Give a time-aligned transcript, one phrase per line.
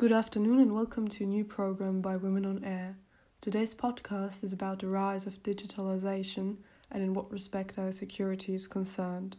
[0.00, 2.96] Good afternoon and welcome to a new program by Women on Air.
[3.42, 6.56] Today's podcast is about the rise of digitalization
[6.90, 9.36] and in what respect our security is concerned.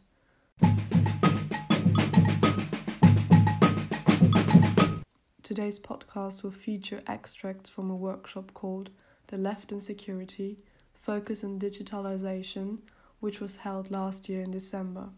[5.42, 8.92] Today's podcast will feature extracts from a workshop called
[9.30, 10.60] The Left in Security
[10.94, 12.82] Focus on Digitalization,
[13.20, 15.10] which was held last year in December.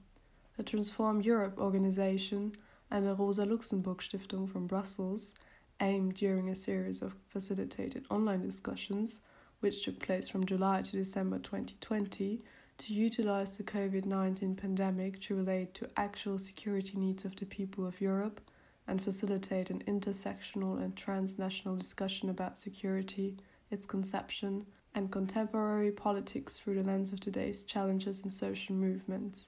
[0.55, 2.55] The Transform Europe organization
[2.93, 5.33] and the Rosa Luxemburg Stiftung from Brussels
[5.81, 9.21] aimed during a series of facilitated online discussions,
[9.61, 12.43] which took place from July to December 2020,
[12.77, 17.87] to utilize the COVID 19 pandemic to relate to actual security needs of the people
[17.87, 18.39] of Europe
[18.87, 23.35] and facilitate an intersectional and transnational discussion about security,
[23.71, 29.47] its conception, and contemporary politics through the lens of today's challenges and social movements.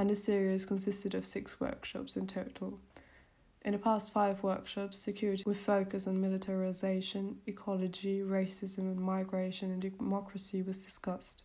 [0.00, 2.78] And the series consisted of six workshops in total.
[3.60, 9.82] In the past five workshops, security with focus on militarization, ecology, racism, and migration and
[9.82, 11.42] democracy was discussed.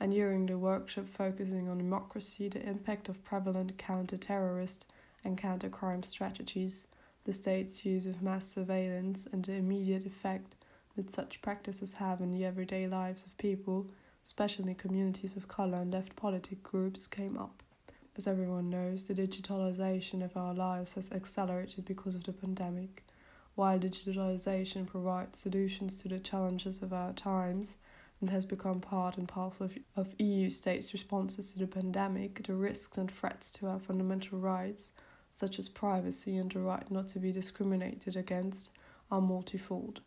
[0.00, 4.86] And during the workshop focusing on democracy, the impact of prevalent counter terrorist
[5.22, 6.86] and counter crime strategies,
[7.24, 10.54] the state's use of mass surveillance, and the immediate effect
[10.96, 13.86] that such practices have in the everyday lives of people,
[14.24, 17.62] especially communities of color and left politic groups, came up.
[18.18, 23.04] As everyone knows, the digitalization of our lives has accelerated because of the pandemic.
[23.54, 27.76] While digitalization provides solutions to the challenges of our times
[28.20, 32.54] and has become part and parcel of, of EU states' responses to the pandemic, the
[32.54, 34.90] risks and threats to our fundamental rights,
[35.32, 38.72] such as privacy and the right not to be discriminated against,
[39.12, 40.00] are multifold.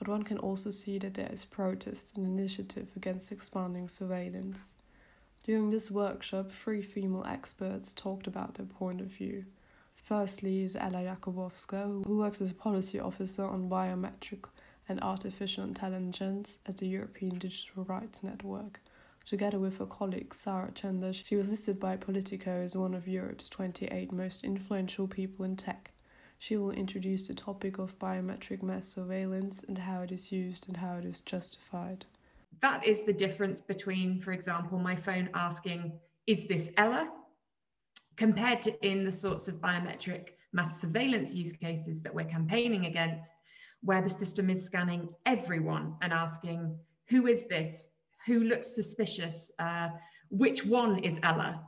[0.00, 4.74] But one can also see that there is protest and initiative against expanding surveillance.
[5.44, 9.46] During this workshop, three female experts talked about their point of view.
[9.92, 14.44] Firstly is Ella Jakubowska, who works as a policy officer on biometric
[14.88, 18.80] and artificial intelligence at the European Digital Rights Network.
[19.24, 23.48] Together with her colleague Sarah Chander, she was listed by Politico as one of Europe's
[23.48, 25.90] 28 most influential people in tech.
[26.38, 30.76] She will introduce the topic of biometric mass surveillance and how it is used and
[30.76, 32.04] how it is justified.
[32.62, 35.92] That is the difference between, for example, my phone asking,
[36.26, 37.10] Is this Ella?
[38.16, 43.32] compared to in the sorts of biometric mass surveillance use cases that we're campaigning against,
[43.82, 46.78] where the system is scanning everyone and asking,
[47.08, 47.90] Who is this?
[48.26, 49.50] Who looks suspicious?
[49.58, 49.88] Uh,
[50.30, 51.62] which one is Ella?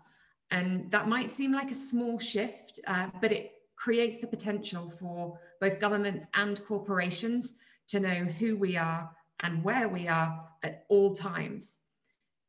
[0.50, 5.38] And that might seem like a small shift, uh, but it creates the potential for
[5.61, 7.56] both governments and corporations
[7.88, 9.11] to know who we are
[9.44, 11.78] and where we are at all times.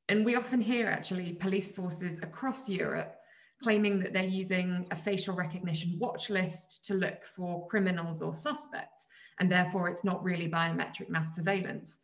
[0.10, 3.16] And we often hear actually police forces across Europe
[3.62, 9.08] claiming that they're using a facial recognition watch list to look for criminals or suspects,
[9.40, 12.00] and therefore it's not really biometric mass surveillance.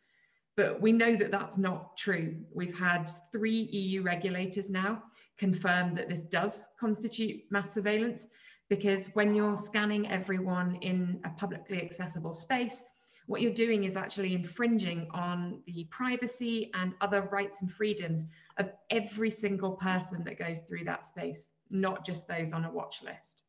[0.56, 2.36] But we know that that's not true.
[2.54, 5.02] We've had three EU regulators now
[5.38, 8.28] confirm that this does constitute mass surveillance
[8.68, 12.84] because when you're scanning everyone in a publicly accessible space,
[13.26, 18.26] what you're doing is actually infringing on the privacy and other rights and freedoms
[18.58, 23.02] of every single person that goes through that space, not just those on a watch
[23.02, 23.42] list.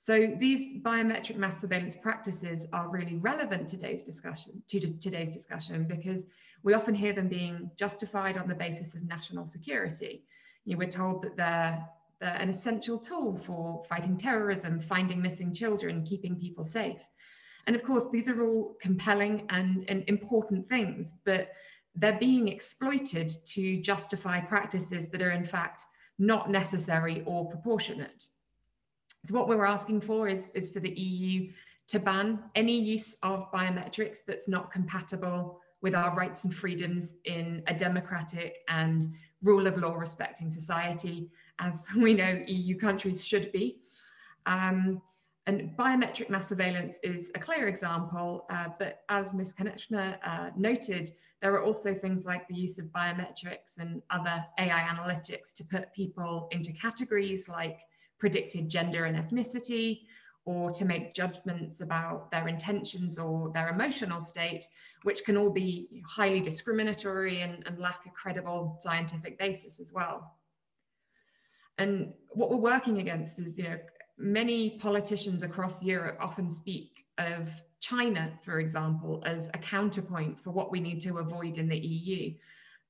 [0.00, 5.86] So these biometric mass surveillance practices are really relevant to today's discussion, to today's discussion
[5.88, 6.26] because
[6.62, 10.24] we often hear them being justified on the basis of national security.
[10.64, 11.84] You know, we're told that they're,
[12.20, 17.02] they're an essential tool for fighting terrorism, finding missing children, keeping people safe.
[17.66, 21.50] And of course, these are all compelling and, and important things, but
[21.94, 25.84] they're being exploited to justify practices that are in fact
[26.18, 28.28] not necessary or proportionate.
[29.24, 31.52] So what we're asking for is, is for the EU
[31.88, 37.62] to ban any use of biometrics that's not compatible with our rights and freedoms in
[37.66, 39.12] a democratic and
[39.42, 43.78] rule of law respecting society, as we know EU countries should be.
[44.46, 45.02] Um,
[45.48, 49.54] and biometric mass surveillance is a clear example, uh, but as Ms.
[49.54, 51.10] Konečná uh, noted,
[51.40, 55.90] there are also things like the use of biometrics and other AI analytics to put
[55.94, 57.78] people into categories like
[58.18, 60.02] predicted gender and ethnicity,
[60.44, 64.66] or to make judgments about their intentions or their emotional state,
[65.04, 70.34] which can all be highly discriminatory and, and lack a credible scientific basis as well.
[71.78, 73.78] And what we're working against is, you know,
[74.18, 77.50] many politicians across Europe often speak of
[77.80, 82.34] China, for example, as a counterpoint for what we need to avoid in the EU.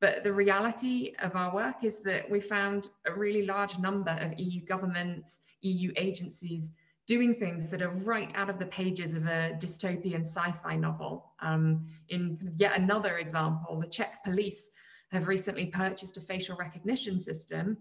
[0.00, 4.38] But the reality of our work is that we found a really large number of
[4.38, 6.72] EU governments, EU agencies
[7.06, 11.32] doing things that are right out of the pages of a dystopian sci-fi novel.
[11.40, 14.70] Um, in yet another example, the Czech police
[15.10, 17.78] have recently purchased a facial recognition system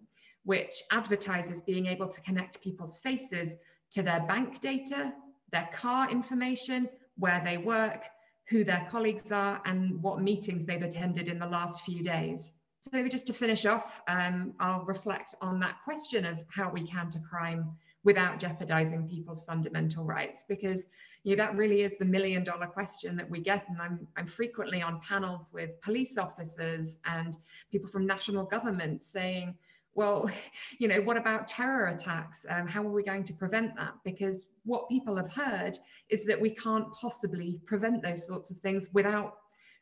[0.48, 3.58] which advertises being able to connect people's faces
[3.92, 5.12] to their bank data,
[5.52, 8.06] their car information, where they work,
[8.48, 12.54] who their colleagues are, and what meetings they've attended in the last few days.
[12.80, 16.90] So maybe just to finish off, um, I'll reflect on that question of how we
[16.90, 17.70] counter crime
[18.06, 20.88] without jeopardizing people's fundamental rights because
[21.24, 24.28] you know, that really is the million dollar question that we get and I'm, I'm
[24.28, 27.36] frequently on panels with police officers and
[27.70, 29.56] people from national governments saying
[29.98, 30.32] well
[30.80, 34.46] you know what about terror attacks um, how are we going to prevent that because
[34.64, 35.78] what people have heard
[36.10, 39.40] is that we can't possibly prevent those sorts of things without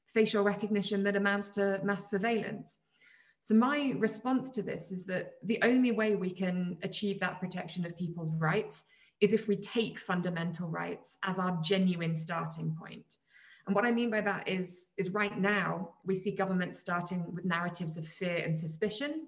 [0.08, 2.78] facial recognition that amounts to mass surveillance
[3.46, 7.86] so, my response to this is that the only way we can achieve that protection
[7.86, 8.86] of people's rights
[9.22, 13.06] is if we take fundamental rights as our genuine starting point.
[13.68, 17.46] And what I mean by that is, is right now, we see governments starting with
[17.46, 19.28] narratives of fear and suspicion.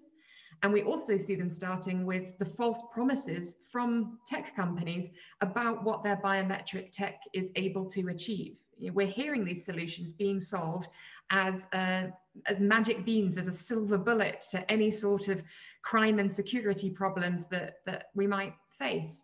[0.63, 5.09] And we also see them starting with the false promises from tech companies
[5.41, 8.57] about what their biometric tech is able to achieve.
[8.79, 10.89] We're hearing these solutions being solved
[11.29, 12.07] as, uh,
[12.45, 15.43] as magic beans, as a silver bullet to any sort of
[15.83, 19.23] crime and security problems that, that we might face.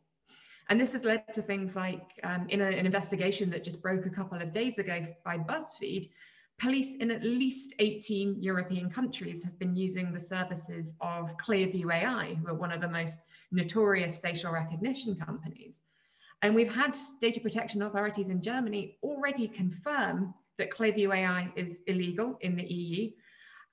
[0.69, 4.06] And this has led to things like um, in a, an investigation that just broke
[4.06, 6.09] a couple of days ago by BuzzFeed,
[6.60, 12.36] police in at least 18 European countries have been using the services of Clearview AI,
[12.36, 13.20] who are one of the most
[13.52, 15.82] notorious facial recognition companies.
[16.42, 22.38] And we've had data protection authorities in Germany already confirm that Clearview AI is illegal
[22.42, 23.12] in the EU.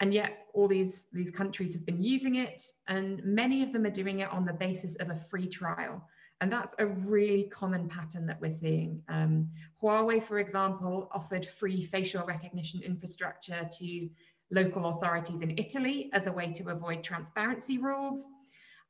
[0.01, 3.91] And yet all these, these countries have been using it, and many of them are
[3.91, 6.03] doing it on the basis of a free trial.
[6.41, 9.03] And that's a really common pattern that we're seeing.
[9.09, 9.51] Um,
[9.83, 14.09] Huawei, for example, offered free facial recognition infrastructure to
[14.51, 18.27] local authorities in Italy as a way to avoid transparency rules.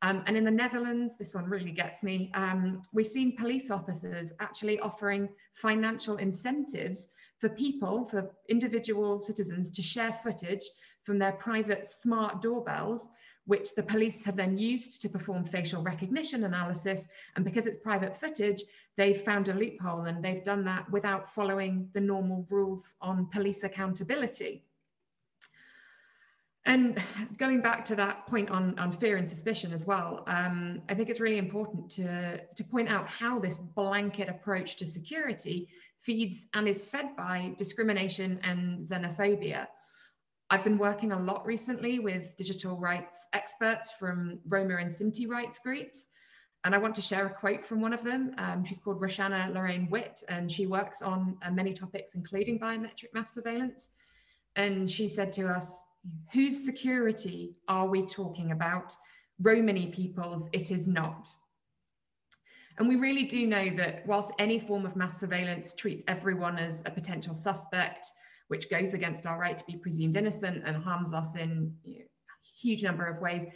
[0.02, 4.32] Um, and in the Netherlands, this one really gets me, um, we've seen police officers
[4.41, 7.08] actually offering financial incentives
[7.38, 10.64] for people, for individual citizens to share footage
[11.03, 13.11] from their private smart doorbells,
[13.50, 17.08] which the police have then used to perform facial recognition analysis.
[17.35, 18.62] And because it's private footage,
[18.97, 23.64] they've found a loophole and they've done that without following the normal rules on police
[23.64, 24.62] accountability.
[26.64, 27.02] And
[27.38, 31.08] going back to that point on, on fear and suspicion as well, um, I think
[31.08, 35.69] it's really important to, to point out how this blanket approach to security
[35.99, 39.67] feeds and is fed by discrimination and xenophobia.
[40.52, 45.60] I've been working a lot recently with digital rights experts from Roma and Sinti rights
[45.60, 46.08] groups.
[46.65, 48.34] And I want to share a quote from one of them.
[48.36, 53.15] Um, she's called Roxanna Lorraine Witt, and she works on uh, many topics, including biometric
[53.15, 53.91] mass surveillance.
[54.56, 55.84] And she said to us,
[56.32, 58.94] Whose security are we talking about?
[59.41, 61.29] Romani people's, it is not.
[62.79, 66.82] And we really do know that whilst any form of mass surveillance treats everyone as
[66.86, 68.06] a potential suspect,
[68.51, 72.05] which goes against our right to be presumed innocent and harms us in you know,
[72.05, 73.47] a huge number of ways,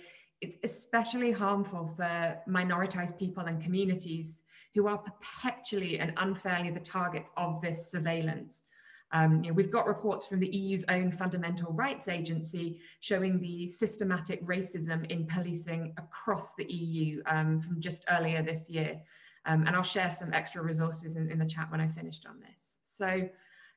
[0.41, 7.33] it's especially harmful for minoritized people and communities who are perpetually and unfairly the targets
[7.37, 8.63] of this surveillance.
[9.11, 13.67] Um, you know, we've got reports from the EU's own Fundamental Rights Agency showing the
[13.67, 19.01] systematic racism in policing across the EU um, from just earlier this year.
[19.45, 22.41] Um, and I'll share some extra resources in, in, the chat when I finished on
[22.41, 22.79] this.
[22.83, 23.29] So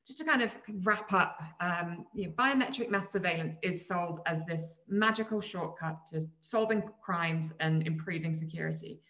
[0.07, 4.45] just to kind of wrap up, um, you know, biometric mass surveillance is sold as
[4.45, 9.01] this magical shortcut to solving crimes and improving security.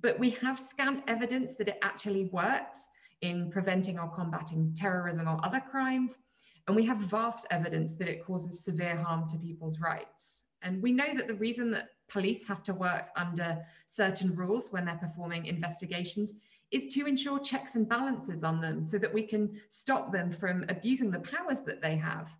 [0.00, 2.88] But we have scant evidence that it actually works
[3.20, 6.20] in preventing or combating terrorism or other crimes.
[6.68, 10.44] And we have vast evidence that it causes severe harm to people's rights.
[10.62, 14.84] And we know that the reason that police have to work under certain rules when
[14.84, 16.34] they're performing investigations
[16.70, 20.64] is to ensure checks and balances on them so that we can stop them from
[20.68, 22.34] abusing the powers that they have.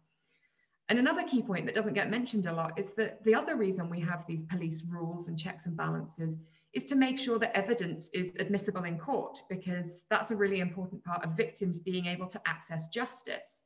[0.90, 3.90] And another key point that doesn't get mentioned a lot is that the other reason
[3.90, 6.36] we have these police rules and checks and balances
[6.72, 11.02] is to make sure that evidence is admissible in court, because that's a really important
[11.04, 13.64] part of victims being able to access justice.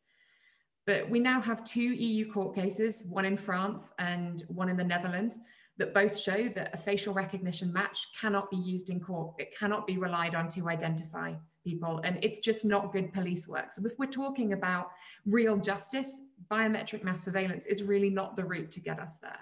[0.87, 4.85] But we now have two EU court cases, one in France and one in the
[4.85, 5.38] Netherlands,
[5.79, 9.35] that both show that a facial recognition match cannot be used in court.
[9.38, 13.73] It cannot be relied on to identify people, and it's just not good police work.
[13.73, 14.91] So, if we're talking about
[15.25, 19.38] real justice, biometric mass surveillance is really not the route to get us there.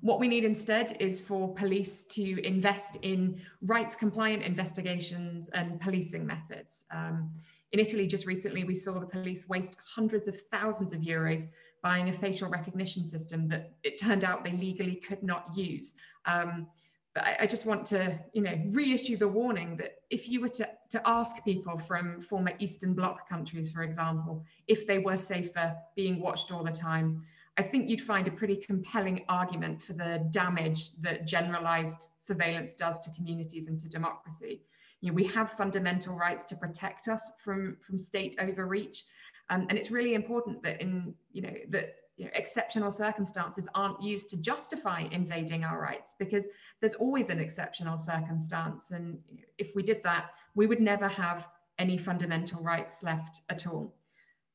[0.00, 6.26] What we need instead is for police to invest in rights compliant investigations and policing
[6.26, 6.84] methods.
[6.90, 7.32] Um,
[7.72, 11.46] in Italy, just recently, we saw the police waste hundreds of thousands of euros
[11.86, 15.94] buying a facial recognition system that it turned out they legally could not use.
[16.24, 16.66] Um,
[17.14, 20.54] but I, I, just want to, you know, reissue the warning that if you were
[20.60, 25.76] to, to ask people from former Eastern Bloc countries, for example, if they were safer
[25.94, 27.22] being watched all the time,
[27.56, 32.98] I think you'd find a pretty compelling argument for the damage that generalized surveillance does
[33.02, 34.62] to communities and to democracy.
[35.02, 39.04] You know, we have fundamental rights to protect us from, from state overreach.
[39.50, 44.02] Um, and it's really important that in, you know, that you know, exceptional circumstances aren't
[44.02, 46.48] used to justify invading our rights because
[46.80, 48.90] there's always an exceptional circumstance.
[48.90, 49.18] And
[49.58, 51.48] if we did that, we would never have
[51.78, 53.94] any fundamental rights left at all.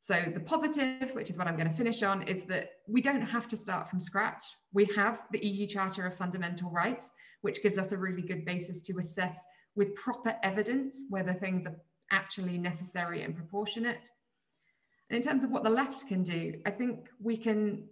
[0.04, 3.22] So the positive, which is what I'm going to finish on, is that we don't
[3.22, 4.44] have to start from scratch.
[4.74, 8.82] We have the EU Charter of Fundamental Rights, which gives us a really good basis
[8.82, 9.46] to assess
[9.76, 11.76] with proper evidence whether things are
[12.10, 14.10] actually necessary and proportionate.
[15.12, 17.84] And in terms of what the left can do, I think we can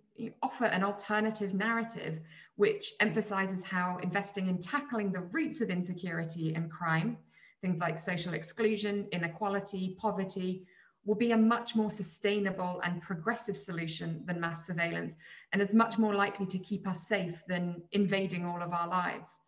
[0.41, 2.21] offer an alternative narrative
[2.55, 7.17] which emphasizes how investing in tackling the roots of insecurity and crime,
[7.61, 10.65] things like social exclusion, inequality, poverty,
[11.03, 15.17] will be a much more sustainable and progressive solution than mass surveillance
[15.51, 19.39] and is much more likely to keep us safe than invading all of our lives.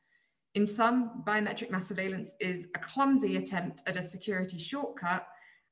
[0.55, 5.25] In sum, biometric mass surveillance is a clumsy attempt at a security shortcut,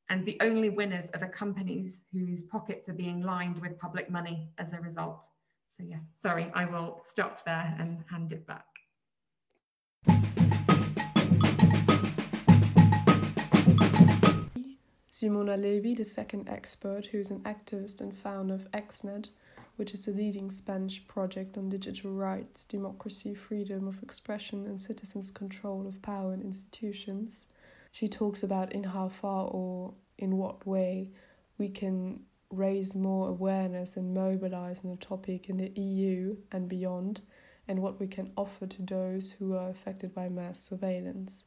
[0.09, 4.49] and the only winners are the companies whose pockets are being lined with public money
[4.57, 5.27] as a result.
[5.69, 8.65] So yes, sorry, I will stop there and hand it back.
[15.11, 19.29] Simona Levi, the second expert, who is an activist and founder of XNet,
[19.75, 25.29] which is the leading Spanish project on digital rights, democracy, freedom of expression, and citizens'
[25.29, 27.47] control of power and institutions.
[27.91, 31.09] She talks about in how far or in what way
[31.57, 37.21] we can raise more awareness and mobilize on the topic in the EU and beyond,
[37.67, 41.45] and what we can offer to those who are affected by mass surveillance.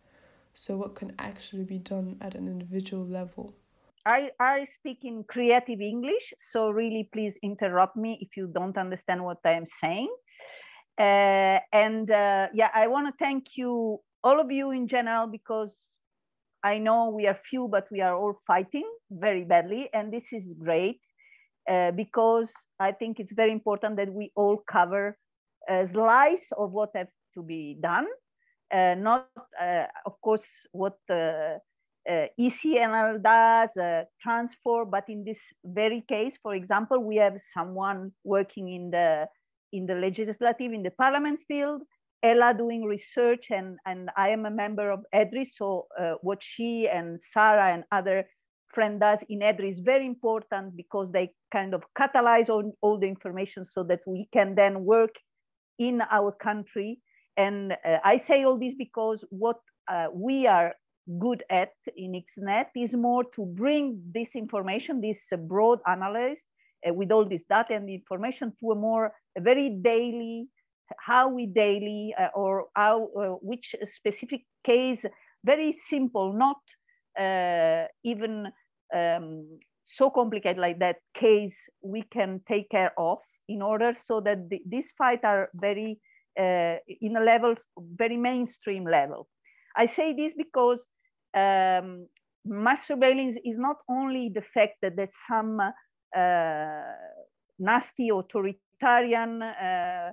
[0.55, 3.55] So, what can actually be done at an individual level?
[4.05, 9.25] I, I speak in creative English, so really please interrupt me if you don't understand
[9.25, 10.13] what I'm saying.
[10.99, 15.75] Uh, and uh, yeah, I want to thank you, all of you in general, because
[16.65, 19.89] I know we are few, but we are all fighting very badly.
[19.93, 21.01] And this is great
[21.69, 25.17] uh, because I think it's very important that we all cover
[25.69, 28.07] a slice of what has to be done.
[28.73, 29.29] Uh, not,
[29.61, 31.59] uh, of course, what uh,
[32.41, 38.73] ECNL does, uh, transfer, but in this very case, for example, we have someone working
[38.73, 39.29] in the
[39.73, 41.83] in the legislative, in the parliament field,
[42.23, 46.89] Ella doing research, and, and I am a member of EDRI, so uh, what she
[46.89, 48.29] and Sarah and other
[48.73, 53.09] friend does in EDRI is very important because they kind of catalyze all, all the
[53.09, 55.17] information so that we can then work
[55.79, 57.01] in our country.
[57.37, 60.75] And uh, I say all this because what uh, we are
[61.19, 66.43] good at in XNet is more to bring this information, this broad analysis
[66.89, 70.49] uh, with all this data and information to a more a very daily,
[70.99, 75.05] how we daily uh, or how, uh, which specific case,
[75.45, 76.59] very simple, not
[77.19, 78.49] uh, even
[78.95, 83.19] um, so complicated like that case we can take care of
[83.49, 85.99] in order so that the, these fight are very
[86.39, 89.29] uh, in a level, very mainstream level.
[89.77, 90.81] I say this because
[91.35, 92.07] um,
[92.45, 96.83] mass surveillance is not only the fact that there's some uh,
[97.59, 100.13] nasty authoritarian uh,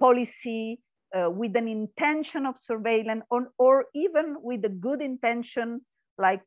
[0.00, 0.80] policy
[1.16, 5.80] uh, with an intention of surveillance or, or even with a good intention
[6.18, 6.44] like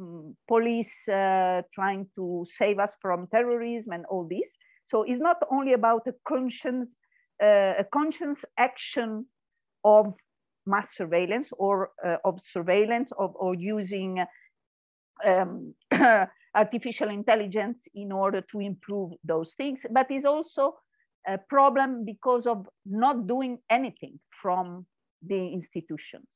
[0.00, 4.48] um, police uh, trying to save us from terrorism and all this.
[4.86, 6.88] So it's not only about a conscience,
[7.42, 9.26] uh, a conscience action
[9.84, 10.14] of
[10.66, 14.24] mass surveillance or uh, of surveillance of, or using
[15.26, 15.74] um,
[16.54, 20.74] artificial intelligence in order to improve those things, but is also
[21.26, 24.86] a problem because of not doing anything from
[25.26, 26.26] the institutions.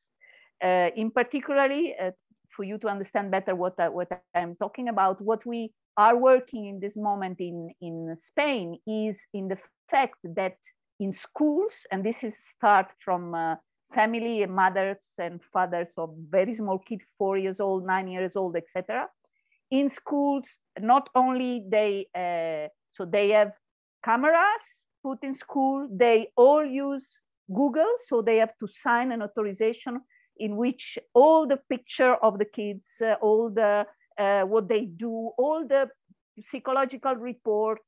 [0.62, 2.11] Uh, in particularly, uh,
[2.55, 6.67] for you to understand better what, I, what I'm talking about, what we are working
[6.67, 9.59] in this moment in, in Spain is in the
[9.91, 10.57] fact that
[11.00, 13.57] in schools, and this is start from uh,
[13.95, 19.09] family mothers and fathers of very small kids, four years old, nine years old, etc.
[19.71, 20.47] In schools,
[20.79, 23.53] not only they, uh, so they have
[24.04, 27.06] cameras put in school, they all use
[27.52, 30.00] Google, so they have to sign an authorization
[30.38, 33.87] in which all the picture of the kids, uh, all the
[34.18, 35.88] uh, what they do, all the
[36.50, 37.80] psychological report,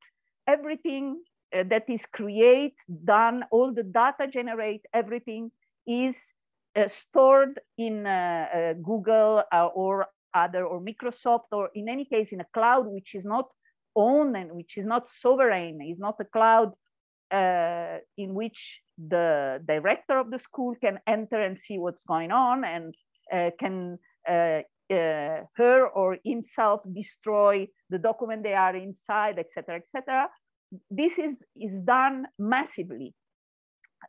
[0.46, 1.22] everything
[1.56, 5.50] uh, that is create, done, all the data generate, everything
[5.86, 6.16] is
[6.76, 9.42] uh, stored in uh, uh, Google
[9.74, 13.46] or other or Microsoft or in any case in a cloud which is not
[13.96, 16.72] owned and which is not sovereign, is not a cloud
[17.32, 22.94] in which the director of the school can enter and see what's going on and
[23.58, 23.98] can
[24.90, 30.28] uh, her or himself destroy the document they are inside, etc., etc.
[30.90, 33.14] This is, is done massively.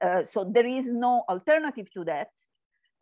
[0.02, 2.28] Uh, so there is no alternative to that.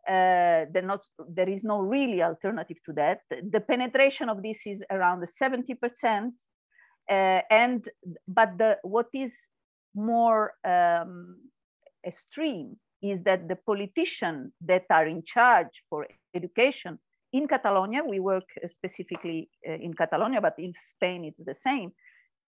[0.08, 3.20] Uh, not, there is no really alternative to that.
[3.28, 5.76] The penetration of this is around 70%.
[5.76, 6.30] Uh,
[7.08, 7.88] and
[8.26, 9.32] but the what is
[9.94, 11.38] more um,
[12.04, 16.98] extreme is that the politicians that are in charge for education
[17.32, 21.92] in Catalonia, we work specifically uh, in Catalonia, but in Spain it's the same.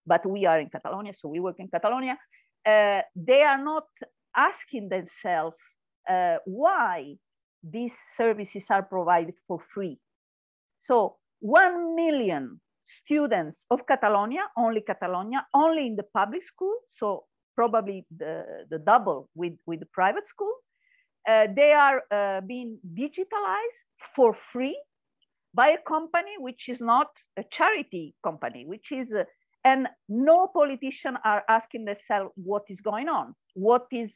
[0.05, 2.17] But we are in Catalonia, so we work in Catalonia.
[2.65, 3.87] Uh, they are not
[4.35, 5.57] asking themselves
[6.09, 7.15] uh, why
[7.61, 9.99] these services are provided for free.
[10.81, 12.59] So 1 million
[12.89, 19.29] students of Catalonia, only Catalonia, only in the public school, so probably the, the double
[19.35, 20.53] with, with the private school.
[21.27, 23.81] Uh, they are uh, being digitalized
[24.15, 24.79] for free
[25.53, 29.23] by a company which is not a charity company, which is, uh,
[29.63, 34.13] and no politician are asking themselves what is going on, what is,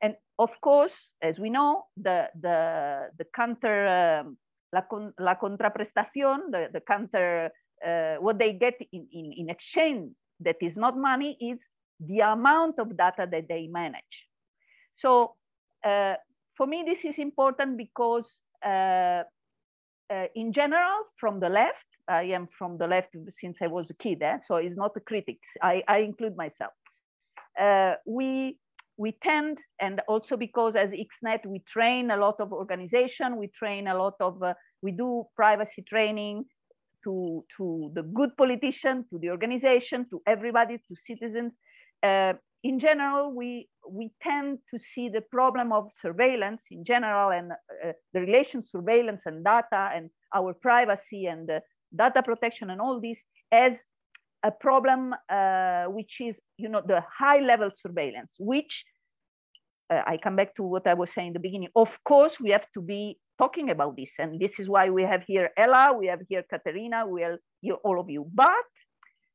[0.00, 4.36] and of course, as we know, the, the, the counter, um,
[4.72, 7.50] la, con, la contraprestación, the, the counter,
[7.86, 11.58] uh, what they get in, in, in exchange that is not money is
[12.00, 14.26] the amount of data that they manage.
[14.94, 15.34] So
[15.84, 16.14] uh,
[16.56, 18.30] for me, this is important because
[18.64, 19.22] uh,
[20.10, 23.94] uh, in general, from the left, I am from the left since I was a
[23.94, 24.38] kid, eh?
[24.44, 25.38] so it's not a critic.
[25.62, 26.72] I, I include myself.
[27.58, 28.58] Uh, we
[28.96, 33.88] we tend, and also because as XNet, we train a lot of organization, we train
[33.88, 36.44] a lot of, uh, we do privacy training
[37.04, 41.52] to, to the good politician, to the organization, to everybody, to citizens.
[42.02, 47.52] Uh, in general, we, we tend to see the problem of surveillance in general and
[47.52, 51.60] uh, the relation surveillance and data and our privacy and uh,
[51.94, 53.78] data protection and all this as
[54.42, 58.84] a problem uh, which is, you know, the high level surveillance, which
[59.90, 61.68] uh, I come back to what I was saying in the beginning.
[61.74, 64.14] Of course, we have to be talking about this.
[64.18, 67.76] And this is why we have here Ella, we have here Katerina, we have here
[67.84, 68.26] all of you.
[68.32, 68.66] But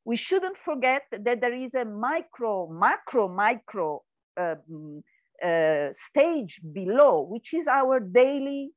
[0.06, 4.02] we shouldn't forget that there is a micro, macro, micro
[4.38, 5.04] um,
[5.44, 8.72] uh, stage below, which is our daily,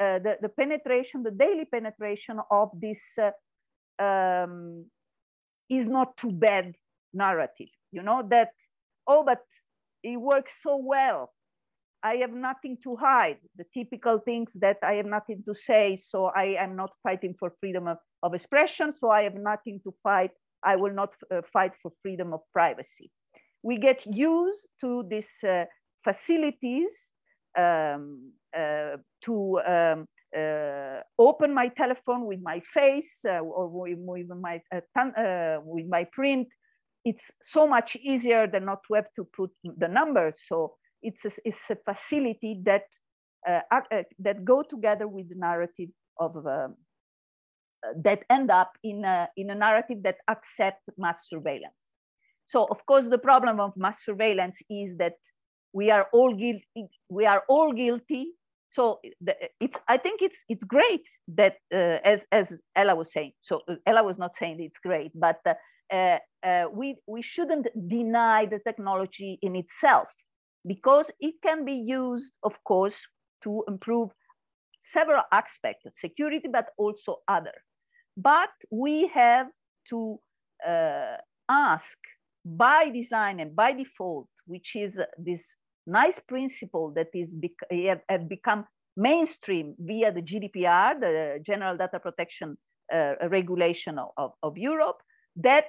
[0.00, 4.84] uh, the, the penetration, the daily penetration of this uh, um,
[5.68, 6.74] is not too bad
[7.14, 7.68] narrative.
[7.92, 8.50] You know, that,
[9.06, 9.40] oh, but
[10.02, 11.32] it works so well.
[12.10, 16.18] I have nothing to hide, the typical things that I have nothing to say, so
[16.44, 20.32] I am not fighting for freedom of, of expression, so I have nothing to fight
[20.62, 23.10] I will not uh, fight for freedom of privacy.
[23.62, 25.64] We get used to these uh,
[26.02, 26.92] facilities
[27.58, 34.28] um, uh, to um, uh, open my telephone with my face uh, or with, with
[34.40, 36.48] my, uh, with my print.
[37.04, 40.34] It's so much easier than not to have to put the numbers.
[40.48, 42.84] So it's a, it's a facility that,
[43.46, 46.74] that go together with the narrative of um,
[48.02, 51.74] that end up in a, in a narrative that accept mass surveillance.
[52.46, 55.14] So of course, the problem of mass surveillance is that
[55.72, 56.88] we are all guilty.
[57.08, 58.32] We are all guilty.
[58.70, 63.32] So the, it's, I think it's it's great that uh, as as Ella was saying.
[63.42, 65.54] So uh, Ella was not saying it's great, but uh,
[65.92, 70.08] uh, uh, we we shouldn't deny the technology in itself
[70.66, 72.98] because it can be used, of course,
[73.44, 74.10] to improve
[74.80, 77.54] several aspects security, but also other.
[78.16, 79.48] But we have
[79.90, 80.18] to
[80.66, 81.16] uh,
[81.48, 81.96] ask
[82.44, 85.42] by design and by default, which is this
[85.86, 88.64] nice principle that is bec- have become
[88.96, 92.56] mainstream via the GDPR, the General Data Protection
[92.92, 94.98] uh, Regulation of, of, of, Europe,
[95.36, 95.68] that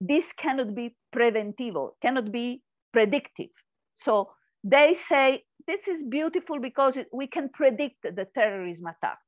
[0.00, 2.62] this cannot be preventivo, cannot be
[2.92, 3.50] predictive.
[3.94, 4.30] So
[4.64, 9.18] they say this is beautiful because we can predict the terrorism attack.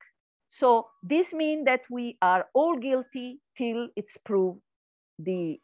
[0.50, 4.60] So this means that we are all guilty till it's proved
[5.18, 5.58] the,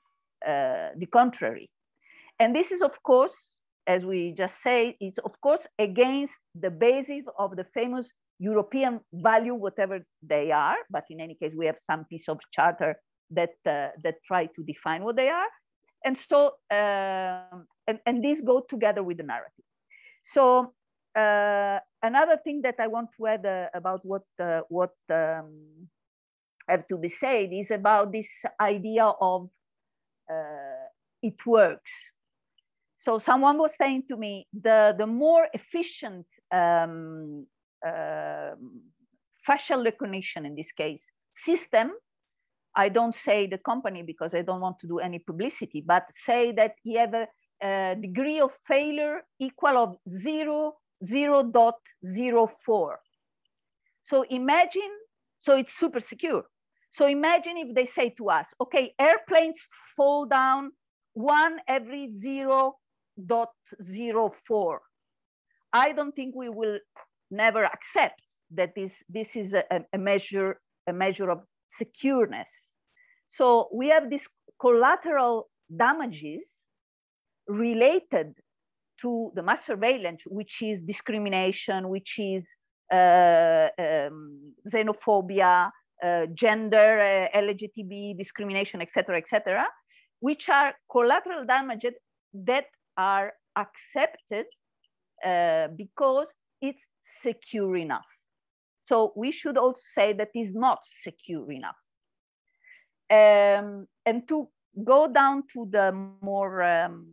[0.47, 1.71] uh, the contrary.
[2.39, 3.37] And this is, of course,
[3.87, 9.55] as we just say, it's of course against the basis of the famous European value,
[9.55, 10.77] whatever they are.
[10.91, 12.97] But in any case, we have some piece of charter
[13.31, 15.51] that uh, that try to define what they are,
[16.05, 19.65] and so uh, and and these go together with the narrative.
[20.25, 20.75] So
[21.17, 25.89] uh, another thing that I want to add uh, about what uh, what um,
[26.69, 29.51] have to be said is about this idea of
[30.31, 30.87] uh,
[31.23, 32.13] it works
[33.01, 37.47] so someone was saying to me, the, the more efficient um,
[37.87, 38.51] uh,
[39.47, 41.93] facial recognition in this case system,
[42.77, 46.53] I don't say the company because I don't want to do any publicity, but say
[46.53, 47.27] that you have a,
[47.63, 52.95] a degree of failure equal of zero, 0 0.04.
[54.03, 54.91] So imagine,
[55.41, 56.45] so it's super secure.
[56.91, 59.59] So imagine if they say to us, okay, airplanes
[59.97, 60.73] fall down
[61.15, 62.77] one every zero
[63.21, 64.79] 0.04.
[65.73, 66.79] I don't think we will
[67.31, 68.21] never accept
[68.53, 72.51] that this, this is a, a measure, a measure of secureness.
[73.31, 74.29] So we have these
[74.61, 76.45] collateral damages
[77.47, 78.35] related
[79.03, 82.47] to the mass surveillance, which is discrimination, which is
[82.93, 85.71] uh, um, xenophobia,
[86.03, 89.67] uh, gender, uh, LGTB discrimination, etc., etc.,
[90.21, 91.95] which are collateral damages
[92.35, 94.47] that are accepted
[95.25, 96.27] uh, because
[96.61, 96.83] it's
[97.23, 98.10] secure enough.
[98.91, 101.81] So we should also say that is not secure enough.
[103.09, 104.49] Um, and to
[104.85, 107.13] go down to the more, um,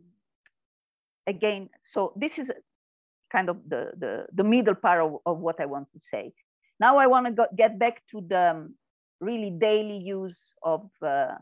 [1.28, 2.50] again, so this is
[3.32, 6.34] kind of the, the, the middle part of, of what I want to say.
[6.80, 8.74] Now I want to get back to the um,
[9.22, 11.38] really daily use of uh, uh,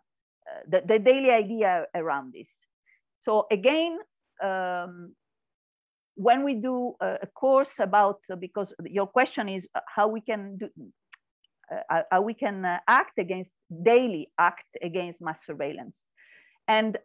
[0.67, 2.51] the, the daily idea around this.
[3.21, 3.99] So again,
[4.43, 5.15] um,
[6.15, 10.57] when we do a, course about, uh, because your question is uh, how we can
[10.57, 10.69] do,
[11.89, 13.51] uh, how we can uh, act against,
[13.83, 15.97] daily act against mass surveillance.
[16.67, 16.97] And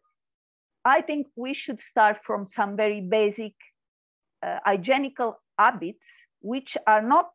[0.85, 3.55] I think we should start from some very basic
[4.43, 6.07] uh, hygienical habits,
[6.41, 7.31] which are not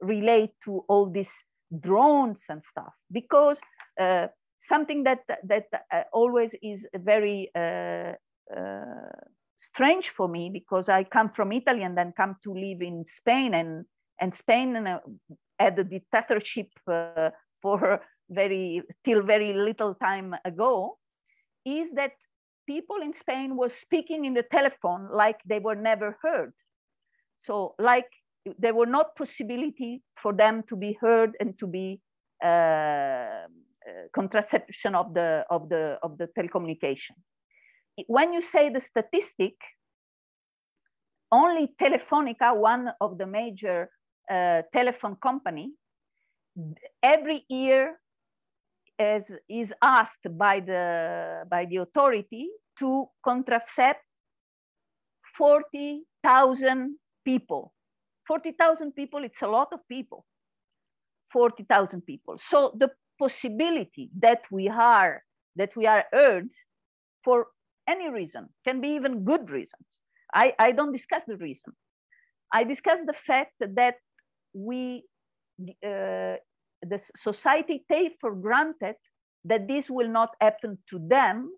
[0.00, 1.32] relate to all these
[1.80, 3.58] drones and stuff, because
[4.00, 4.28] uh,
[4.62, 8.12] something that that uh, always is very uh,
[8.56, 9.10] uh,
[9.58, 13.54] strange for me because I come from Italy and then come to live in Spain
[13.54, 13.84] and
[14.20, 14.98] and Spain uh,
[15.58, 20.98] had a dictatorship uh, for very till very little time ago
[21.64, 22.12] is that
[22.66, 26.52] people in Spain were speaking in the telephone like they were never heard.
[27.38, 28.10] So like
[28.58, 32.00] there were not possibility for them to be heard and to be
[32.44, 32.48] uh,
[33.88, 37.16] uh, contraception of the of the of the telecommunication
[38.06, 39.54] when you say the statistic,
[41.30, 43.90] only Telefonica, one of the major
[44.30, 45.72] uh, telephone company,
[47.02, 48.00] every year
[48.98, 54.06] is, is asked by the, by the authority to contracept
[55.36, 57.72] 40,000 people.
[58.26, 60.24] 40,000 people, it's a lot of people.
[61.32, 62.38] 40,000 people.
[62.48, 65.22] So the possibility that we are,
[65.56, 66.48] that we are heard
[67.24, 67.48] for
[67.88, 69.86] any reason, can be even good reasons.
[70.34, 71.72] I, I don't discuss the reason.
[72.52, 73.96] I discuss the fact that
[74.52, 75.04] we,
[75.84, 76.36] uh,
[76.82, 78.96] the society take for granted
[79.44, 81.50] that this will not happen to them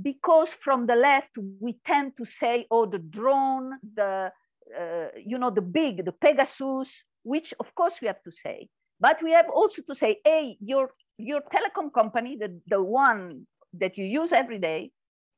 [0.00, 4.30] because from the left we tend to say oh the drone the
[4.78, 9.22] uh, you know the big the pegasus which of course we have to say but
[9.22, 14.04] we have also to say hey your your telecom company the, the one that you
[14.04, 14.90] use every day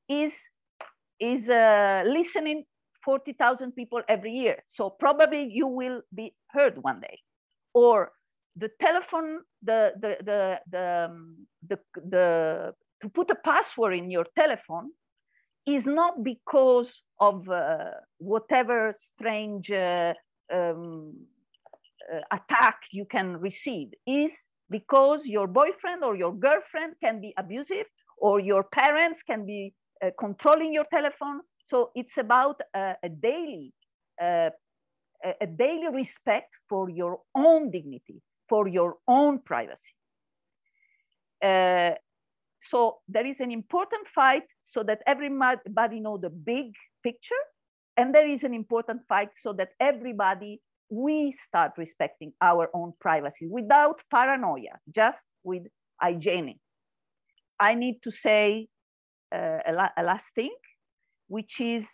[0.08, 0.32] is,
[1.20, 2.64] is uh, listening
[3.04, 4.62] 40,000 people every year.
[4.66, 7.18] So probably you will be heard one day.
[7.74, 8.12] Or
[8.56, 14.26] the telephone, the, the, the, the, um, the, the to put a password in your
[14.36, 14.90] telephone
[15.66, 20.14] is not because of uh, whatever strange uh,
[20.52, 21.14] um,
[22.12, 24.32] uh, attack you can receive is
[24.70, 27.86] because your boyfriend or your girlfriend can be abusive
[28.18, 29.74] or your parents can be
[30.18, 31.40] controlling your telephone.
[31.66, 33.72] So it's about uh, a daily,
[34.20, 34.50] uh,
[35.40, 39.94] a daily respect for your own dignity, for your own privacy.
[41.42, 41.92] Uh,
[42.60, 47.44] so there is an important fight so that everybody know the big picture,
[47.96, 53.46] and there is an important fight so that everybody we start respecting our own privacy
[53.46, 55.62] without paranoia, just with
[56.00, 56.58] hygiene.
[57.58, 58.73] I need to say uh,
[59.34, 60.54] a, a, last thing,
[61.28, 61.86] which is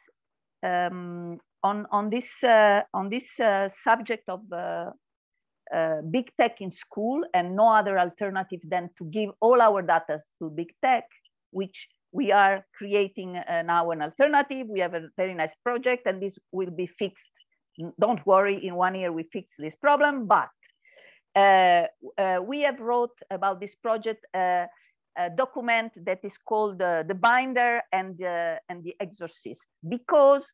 [0.63, 4.91] um, on, on this, uh, on this uh, subject of uh,
[5.75, 10.21] uh, big tech in school and no other alternative than to give all our data
[10.39, 11.05] to big tech,
[11.51, 14.67] which we are creating uh, now an alternative.
[14.69, 17.31] We have a very nice project and this will be fixed.
[18.01, 20.51] Don't worry, in one year we fix this problem, but
[21.37, 21.87] uh,
[22.19, 24.67] uh, we have wrote about this project uh,
[25.37, 30.53] document that is called the binder and, uh, and the exorcist because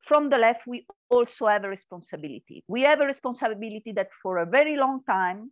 [0.00, 2.62] from the left we also have a responsibility.
[2.68, 5.50] We have a responsibility that for a very long time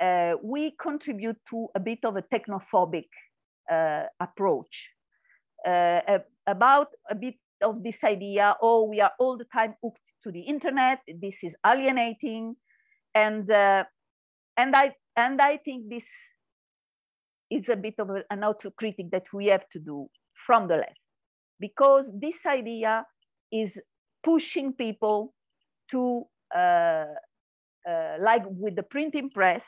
[0.00, 3.08] uh, we contribute to a bit of a technophobic
[3.70, 4.90] uh, approach
[6.46, 10.40] about a bit of this idea, oh, we are all the time hooked to the
[10.40, 12.56] internet, this is alienating,
[13.14, 13.84] and uh,
[14.56, 16.04] and I and I think this
[17.52, 20.08] is a bit of an autocritic that we have to do
[20.46, 20.98] from the left,
[21.60, 23.04] because this idea
[23.52, 23.80] is
[24.24, 25.34] pushing people
[25.90, 27.04] to uh,
[27.88, 29.66] uh, like with the printing press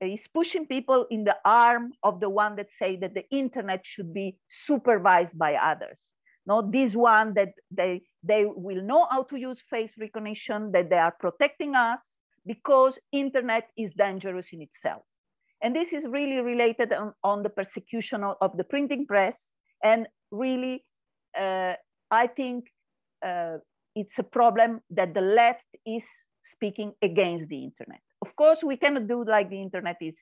[0.00, 4.14] is pushing people in the arm of the one that say that the internet should
[4.14, 5.98] be supervised by others.
[6.46, 10.96] Not this one that they they will know how to use face recognition that they
[10.96, 12.00] are protecting us
[12.46, 15.02] because internet is dangerous in itself
[15.62, 19.50] and this is really related on, on the persecution of, of, the printing press.
[19.82, 20.84] And really
[21.38, 21.74] uh,
[22.10, 22.64] i think
[23.24, 23.56] uh,
[23.94, 26.04] it's a problem that the left is
[26.44, 28.00] speaking against the internet.
[28.22, 30.18] Of course we cannot do like the internet is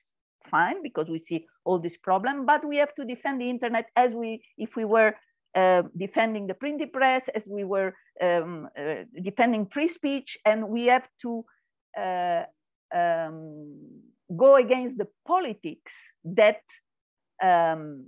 [0.49, 4.13] fine because we see all this problem but we have to defend the internet as
[4.13, 5.13] we if we were
[5.55, 10.85] uh, defending the printing press, as we were um, uh, defending free speech, and we
[10.85, 11.43] have to
[11.99, 12.43] uh,
[12.93, 14.03] um,
[14.35, 16.61] go against the politics that
[17.41, 18.07] um,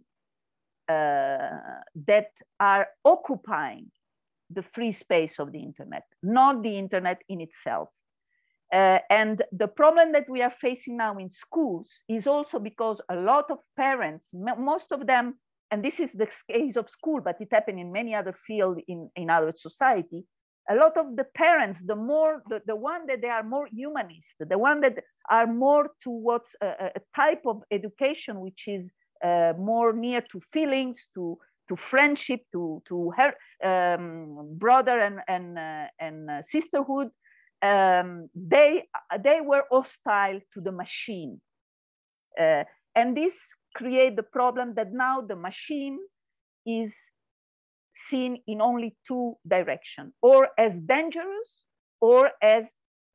[0.88, 1.60] uh,
[2.08, 3.92] that are occupying
[4.50, 7.90] the free space of the internet, not the internet in itself.
[8.74, 13.16] Uh, and the problem that we are facing now in schools is also because a
[13.16, 15.36] lot of parents, most of them
[15.72, 19.10] and this is the case of school, but it happened in many other fields in,
[19.16, 20.26] in our society.
[20.70, 24.36] A lot of the parents, the more, the, the one that they are more humanist,
[24.40, 28.92] the one that are more towards a, a type of education which is
[29.24, 35.58] uh, more near to feelings, to, to friendship, to, to her um, brother and, and,
[35.58, 37.10] uh, and uh, sisterhood,
[37.62, 38.88] um, they,
[39.24, 41.42] they were hostile to the machine.
[42.40, 42.64] Uh,
[42.96, 43.34] and this
[43.76, 46.00] create the problem that now the machine
[46.66, 46.96] is
[48.08, 51.64] seen in only two directions, or as dangerous
[52.02, 52.66] or as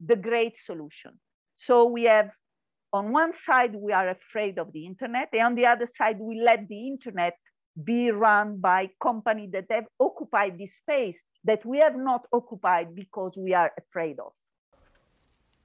[0.05, 1.13] the great solution.
[1.57, 2.31] So we have,
[2.93, 6.41] on one side, we are afraid of the internet, and on the other side, we
[6.41, 7.35] let the internet
[7.83, 13.33] be run by companies that have occupied this space that we have not occupied because
[13.37, 14.33] we are afraid of.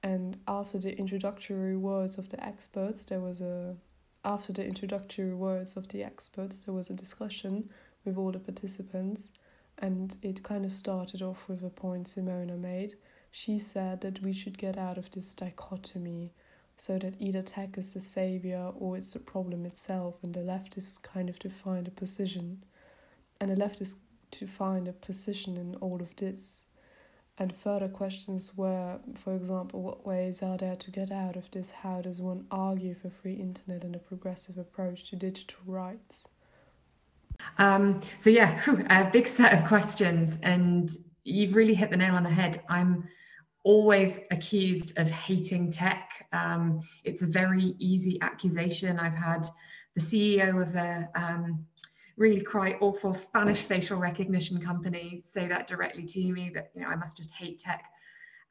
[0.02, 3.76] And after the introductory words of the experts, there was a
[4.24, 7.70] after the introductory words of the experts, there was a discussion
[8.04, 9.30] with all the participants,
[9.78, 12.94] and it kind of started off with a point Simona made.
[13.30, 16.32] She said that we should get out of this dichotomy
[16.76, 20.76] so that either tech is the savior or it's the problem itself, and the left
[20.76, 22.64] is kind of to find a position.
[23.40, 23.96] And the left is
[24.32, 26.64] to find a position in all of this.
[27.38, 31.70] And further questions were, for example, what ways are there to get out of this?
[31.70, 36.28] How does one argue for free internet and a progressive approach to digital rights?
[37.58, 40.90] Um, so yeah, whew, a big set of questions, and
[41.24, 42.62] you've really hit the nail on the head.
[42.68, 43.08] I'm
[43.62, 46.26] always accused of hating tech.
[46.32, 48.98] Um, it's a very easy accusation.
[48.98, 49.46] I've had
[49.94, 51.66] the CEO of a um,
[52.16, 56.88] really quite awful Spanish facial recognition company say that directly to me that, you know,
[56.88, 57.84] I must just hate tech.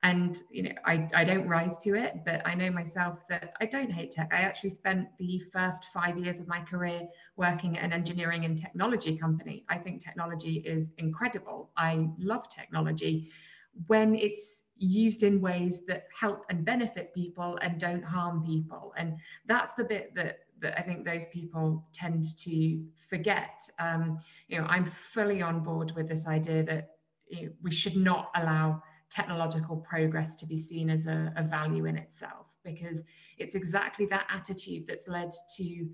[0.02, 3.66] And, you know, I, I don't rise to it, but I know myself that I
[3.66, 4.30] don't hate tech.
[4.32, 8.58] I actually spent the first five years of my career working at an engineering and
[8.58, 9.66] technology company.
[9.68, 11.72] I think technology is incredible.
[11.76, 13.30] I love technology
[13.88, 19.18] when it's used in ways that help and benefit people and don't harm people and
[19.46, 23.64] that's the bit that that I think those people tend to forget.
[23.80, 26.90] Um, you know, I'm fully on board with this idea that
[27.30, 31.86] you know, we should not allow technological progress to be seen as a, a value
[31.86, 33.04] in itself, because
[33.38, 35.90] it's exactly that attitude that's led to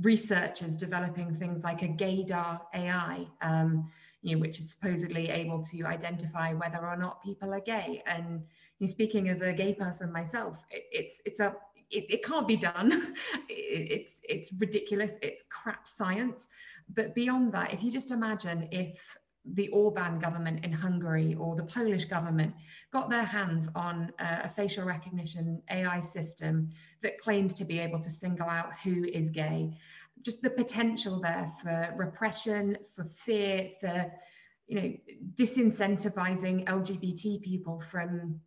[0.00, 3.90] researchers developing things like a gaydar AI, um,
[4.22, 8.02] you know, which is supposedly able to identify whether or not people are gay.
[8.06, 8.42] And
[8.78, 11.54] you know, speaking as a gay person myself, it, it's it's a
[11.90, 12.92] it, it can't be done.
[13.48, 15.18] it, it's it's ridiculous.
[15.22, 16.48] It's crap science.
[16.94, 21.64] But beyond that, if you just imagine if the Orban government in Hungary or the
[21.64, 22.54] Polish government
[22.92, 26.70] got their hands on a, a facial recognition AI system
[27.02, 29.76] that claims to be able to single out who is gay.
[30.22, 34.12] Just the potential there for repression, for fear, for
[34.68, 34.92] you know,
[35.34, 38.40] disincentivizing LGBT people from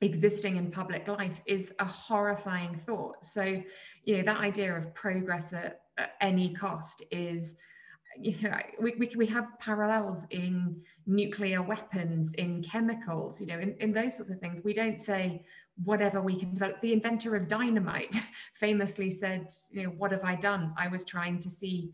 [0.00, 3.24] existing in public life is a horrifying thought.
[3.24, 3.62] So,
[4.04, 7.56] you know, that idea of progress at, at any cost is
[8.20, 13.74] you know, we, we, we have parallels in nuclear weapons, in chemicals, you know, in,
[13.80, 14.60] in those sorts of things.
[14.64, 15.44] We don't say
[15.82, 16.80] whatever we can develop.
[16.80, 18.16] The inventor of dynamite
[18.54, 20.74] famously said, you know, what have I done?
[20.78, 21.90] I was trying to see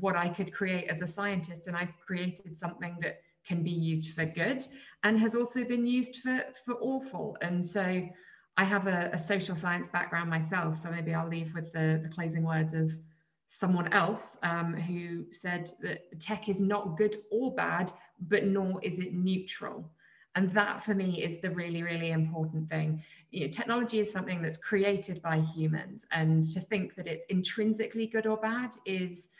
[0.00, 4.14] what I could create as a scientist, and I've created something that can be used
[4.14, 4.66] for good
[5.04, 7.36] and has also been used for, for awful.
[7.40, 8.08] And so
[8.56, 12.08] I have a, a social science background myself, so maybe I'll leave with the, the
[12.08, 12.92] closing words of
[13.48, 17.92] someone else um, who said that tech is not good or bad,
[18.28, 19.90] but nor is it neutral.
[20.34, 23.02] And that for me is the really, really important thing.
[23.30, 28.06] You know, technology is something that's created by humans, and to think that it's intrinsically
[28.06, 29.30] good or bad is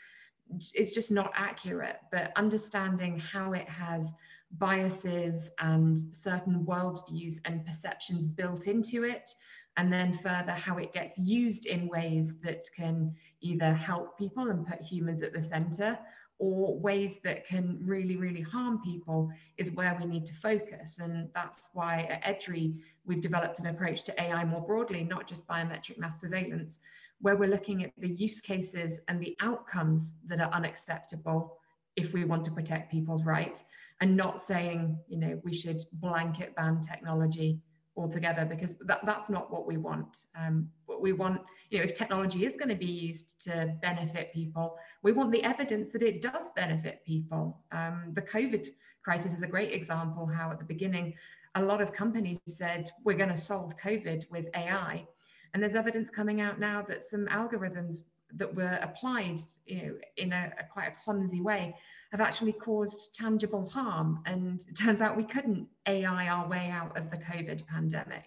[0.73, 1.99] is just not accurate.
[2.11, 4.11] But understanding how it has
[4.57, 9.35] biases and certain worldviews and perceptions built into it
[9.77, 14.65] and then further how it gets used in ways that can either help people and
[14.65, 15.97] put humans at the center
[16.39, 20.99] or ways that can really, really harm people is where we need to focus.
[20.99, 25.47] And that's why at EDRI, we've developed an approach to AI more broadly, not just
[25.47, 26.79] biometric mass surveillance,
[27.21, 31.57] where we're looking at the use cases and the outcomes that are unacceptable
[31.95, 33.65] if we want to protect people's rights
[34.01, 37.59] and not saying, you know, we should blanket ban technology
[37.97, 40.25] altogether because that, that's not what we want.
[40.39, 44.33] Um, what we want, you know, if technology is going to be used to benefit
[44.33, 47.59] people, we want the evidence that it does benefit people.
[47.71, 48.67] Um, the COVID
[49.03, 51.13] crisis is a great example how at the beginning,
[51.55, 55.05] a lot of companies said, we're going to solve COVID with AI.
[55.53, 58.01] And there's evidence coming out now that some algorithms
[58.35, 61.75] that were applied you know, in a, a quite a clumsy way
[62.11, 64.21] have actually caused tangible harm.
[64.25, 68.23] And it turns out we couldn't AI our way out of the COVID pandemic.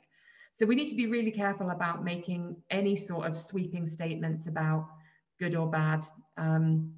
[0.52, 4.88] So we need to be really careful about making any sort of sweeping statements about
[5.38, 6.04] good or bad.
[6.36, 6.92] Um,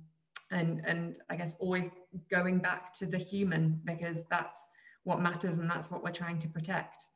[0.51, 1.91] and, and I guess always
[2.31, 4.69] going back to the human because that's
[5.05, 7.07] what matters and that's what we're trying to protect.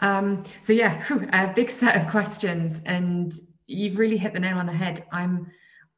[0.00, 3.32] Um, so yeah, whew, a big set of questions, and
[3.70, 5.04] you've really hit the nail on the head.
[5.12, 5.50] I'm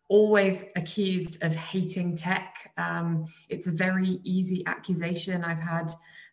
[0.08, 2.72] always accused of hating tech.
[2.76, 5.42] Um, it's a very easy accusation.
[5.42, 5.90] I've had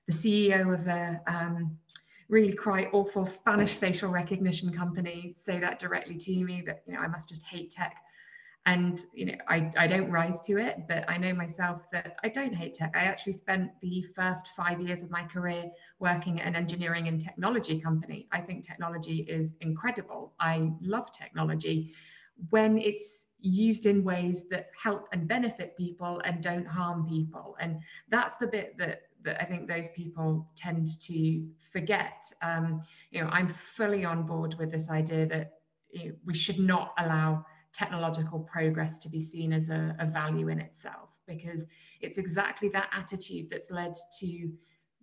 [0.07, 1.77] the CEO of a um,
[2.27, 6.99] really quite awful Spanish facial recognition company say that directly to me that you know
[6.99, 7.95] I must just hate tech.
[8.65, 12.29] And you know, I, I don't rise to it, but I know myself that I
[12.29, 12.91] don't hate tech.
[12.95, 15.65] I actually spent the first five years of my career
[15.99, 18.27] working at an engineering and technology company.
[18.31, 20.33] I think technology is incredible.
[20.39, 21.93] I love technology
[22.49, 27.55] when it's used in ways that help and benefit people and don't harm people.
[27.59, 32.31] And that's the bit that that I think those people tend to forget.
[32.41, 35.53] Um, you know, I'm fully on board with this idea that
[35.91, 37.45] you know, we should not allow
[37.79, 41.65] technological progress to be seen as a, a value in itself, because
[42.01, 44.51] it's exactly that attitude that's led to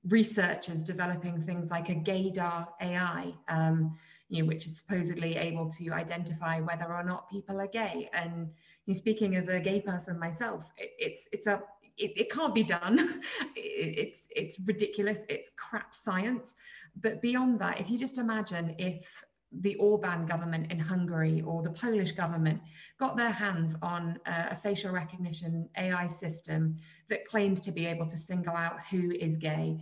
[0.09, 3.33] researchers developing things like a gaydar AI.
[3.49, 3.97] Um,
[4.29, 8.11] you know, which is supposedly able to identify whether or not people are gay.
[8.13, 8.49] And
[8.85, 11.63] you know, speaking as a gay person myself, it, it's it's a
[11.97, 12.99] it, it can't be done.
[13.57, 15.25] it, it's it's ridiculous.
[15.29, 16.57] It's crap science.
[17.01, 21.71] But beyond that, if you just imagine if the Orban government in Hungary or the
[21.71, 22.61] Polish government
[22.99, 26.77] got their hands on a, a, facial recognition AI system
[27.09, 29.79] that claims to be able to single out who is gay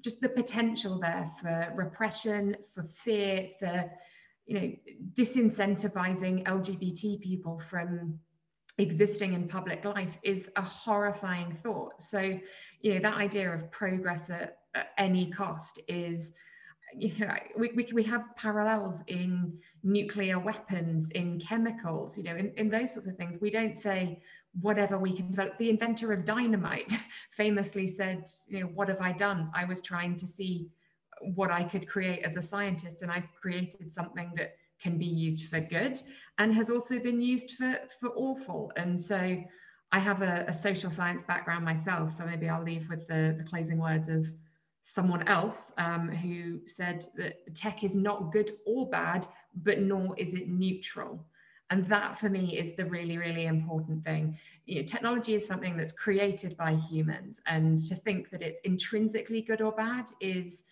[0.00, 3.90] just the potential there for repression, for fear, for
[4.46, 4.72] you know,
[5.14, 8.18] disincentivizing LGBT people from
[8.78, 12.00] existing in public life is a horrifying thought.
[12.00, 12.38] So,
[12.80, 16.32] you know, that idea of progress at, at any cost is
[16.96, 22.52] you know, we, we, we have parallels in nuclear weapons, in chemicals, you know, in,
[22.56, 23.38] in those sorts of things.
[23.40, 24.22] We don't say
[24.60, 25.58] whatever we can develop.
[25.58, 26.92] The inventor of dynamite
[27.30, 29.50] famously said, you know, what have I done?
[29.54, 30.68] I was trying to see
[31.34, 35.48] what I could create as a scientist, and I've created something that can be used
[35.48, 36.00] for good
[36.38, 38.72] and has also been used for, for awful.
[38.76, 39.42] And so
[39.90, 43.44] I have a, a social science background myself, so maybe I'll leave with the, the
[43.44, 44.28] closing words of
[44.94, 49.26] someone else um, who said that tech is not good or bad,
[49.62, 51.26] but nor is it neutral.
[51.68, 54.38] And that for me is the really, really important thing.
[54.64, 59.42] You know, technology is something that's created by humans, and to think that it's intrinsically
[59.42, 60.64] good or bad is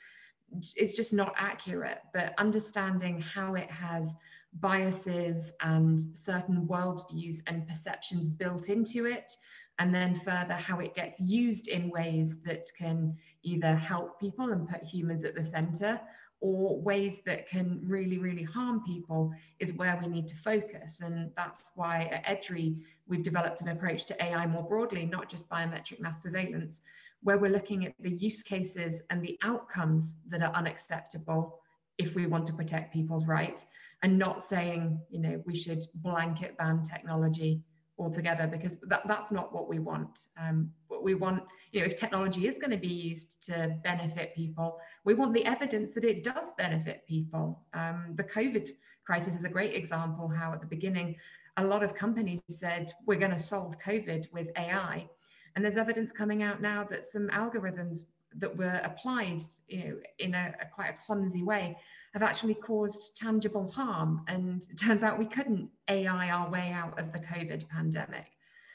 [0.77, 2.01] is just not accurate.
[2.15, 4.15] But understanding how it has
[4.55, 9.37] biases and certain worldviews and perceptions built into it,
[9.79, 14.69] and then further how it gets used in ways that can either help people and
[14.69, 16.01] put humans at the center
[16.41, 21.01] or ways that can really, really harm people is where we need to focus.
[21.01, 25.49] And that's why at EDRI, we've developed an approach to AI more broadly, not just
[25.49, 26.83] biometric mass surveillance,
[27.23, 31.59] where we're looking at the use cases and the outcomes that are unacceptable
[31.99, 33.67] if we want to protect people's rights
[34.03, 37.63] and not saying, you know, we should blanket ban technology
[37.99, 40.29] altogether because that, that's not what we want.
[40.41, 41.43] Um, what we want,
[41.73, 45.45] you know, if technology is going to be used to benefit people, we want the
[45.45, 47.63] evidence that it does benefit people.
[47.75, 48.71] Um, the COVID
[49.05, 51.17] crisis is a great example how at the beginning,
[51.57, 55.09] a lot of companies said, we're going to solve COVID with AI.
[55.55, 58.01] And there's evidence coming out now that some algorithms
[58.39, 61.77] that were applied you know, in a, a quite a clumsy way
[62.17, 64.23] have actually caused tangible harm.
[64.27, 68.25] And it turns out we couldn't AI our way out of the COVID pandemic.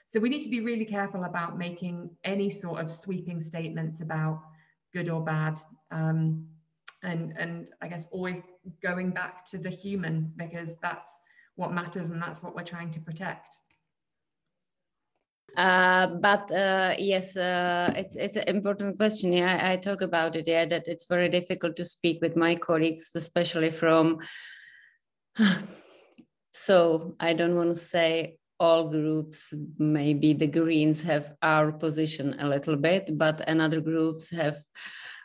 [0.05, 4.43] So we need to be really careful about making any sort of sweeping statements about
[4.93, 5.57] good or bad.
[5.89, 6.45] Um,
[7.01, 8.43] and, and I guess always
[8.83, 11.21] going back to the human because that's
[11.55, 13.57] what matters and that's what we're trying to protect.
[15.57, 19.33] Uh, but uh, yes, uh, it's it's an important question.
[19.33, 20.47] Yeah, I, I, talk about it.
[20.47, 24.19] Yeah, that it's very difficult to speak with my colleagues, especially from.
[26.51, 29.53] so I don't want to say all groups.
[29.77, 34.63] Maybe the Greens have our position a little bit, but another groups have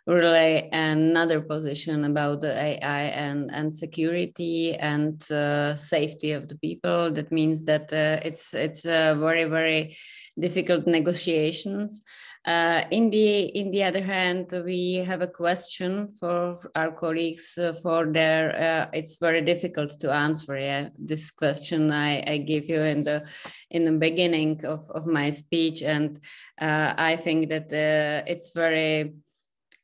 [0.06, 7.10] really another position about the AI and, and security and uh, safety of the people.
[7.10, 9.96] That means that uh, it's it's a very very
[10.38, 12.00] difficult negotiations.
[12.46, 17.72] Uh, in the in the other hand, we have a question for our colleagues uh,
[17.82, 18.54] for their.
[18.54, 20.56] Uh, it's very difficult to answer.
[20.56, 23.26] Yeah, this question I, I give you in the
[23.72, 26.20] in the beginning of, of my speech, and
[26.60, 29.14] uh, I think that it's very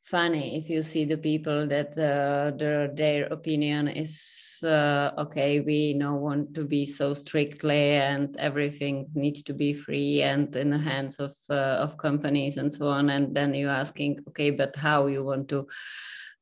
[0.03, 5.93] funny if you see the people that uh, their their opinion is uh, okay we
[5.93, 10.77] don't want to be so strictly and everything needs to be free and in the
[10.77, 15.07] hands of uh, of companies and so on and then you're asking okay but how
[15.07, 15.67] you want to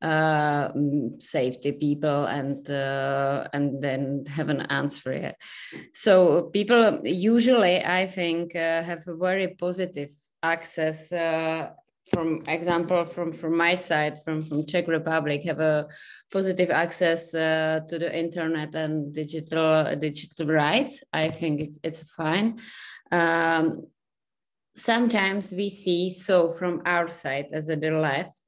[0.01, 0.71] uh,
[1.19, 5.35] save the people and uh, and then have an answer it.
[5.93, 10.09] So people usually, I think, uh, have a very positive
[10.41, 11.69] access uh,
[12.11, 15.87] from example from from my side from from czech republic have a
[16.31, 21.03] positive access uh, to the internet and digital digital rights.
[21.13, 22.59] I think it's it's fine.
[23.11, 23.87] Um,
[24.75, 28.41] sometimes we see so from our side as a the left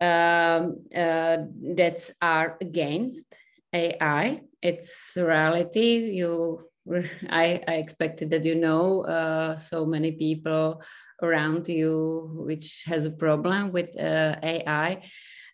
[0.00, 0.62] um,
[0.94, 1.38] uh,
[1.76, 3.26] that are against
[3.72, 6.10] ai it's reality.
[6.18, 6.68] You
[7.28, 10.82] I, I expected that you know uh, so many people
[11.22, 15.02] around you which has a problem with uh, AI.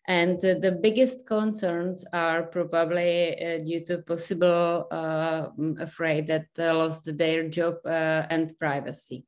[0.09, 6.76] And uh, the biggest concerns are probably uh, due to possible uh, afraid that uh,
[6.76, 9.24] lost their job and privacy.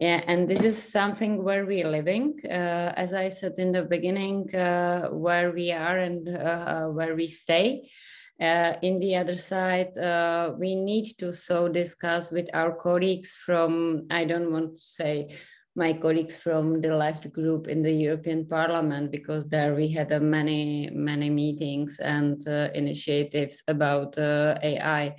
[0.00, 5.52] Yeah, and this is something where we're living, as I said in the beginning, where
[5.52, 6.26] we are and
[6.96, 7.88] where we stay.
[8.40, 14.06] Uh, in the other side, uh, we need to so discuss with our colleagues from,
[14.10, 15.36] I don't want to say
[15.76, 20.20] my colleagues from the left group in the European Parliament, because there we had uh,
[20.20, 25.16] many, many meetings and uh, initiatives about uh, AI.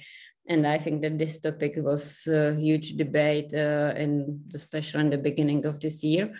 [0.47, 5.65] And I think that this topic was a huge debate in, especially in the beginning
[5.65, 6.31] of this year.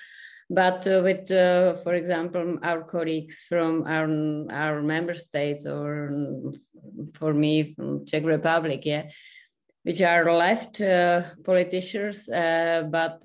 [0.50, 4.08] But uh, with, uh, for example, our colleagues from our,
[4.52, 6.12] our member states, or
[7.16, 9.10] for me from Czech Republic, yeah,
[9.84, 13.24] which are left uh, politicians, but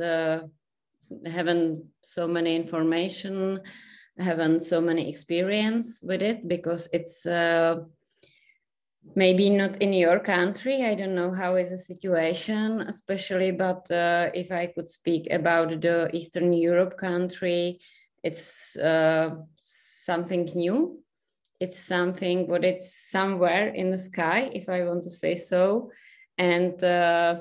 [1.27, 3.61] haven't so many information
[4.21, 7.27] haven't so many experience with it because it's
[9.15, 14.31] maybe not in your country i don't know how is the situation especially but uh,
[14.35, 17.81] if i could speak about the eastern europe country
[18.23, 19.31] it's uh,
[20.11, 21.03] something new.
[21.61, 25.91] It's something but it's somewhere in the sky if i want to say so.
[26.39, 27.41] And uh,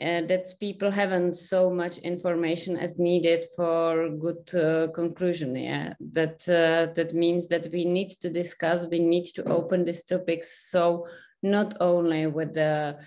[0.00, 5.94] uh, that people haven't so much information as needed for good uh, conclusion yeah?
[6.12, 10.70] That uh, that means that we need to discuss we need to open these topics.
[10.70, 11.06] So
[11.42, 12.98] not only with the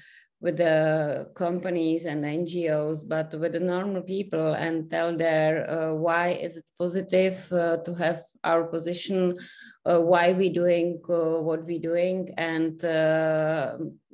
[0.44, 6.32] with the companies and ngos but with the normal people and tell their uh, why
[6.32, 9.36] is it positive uh, to have our position
[9.86, 12.84] uh, why we doing what we doing and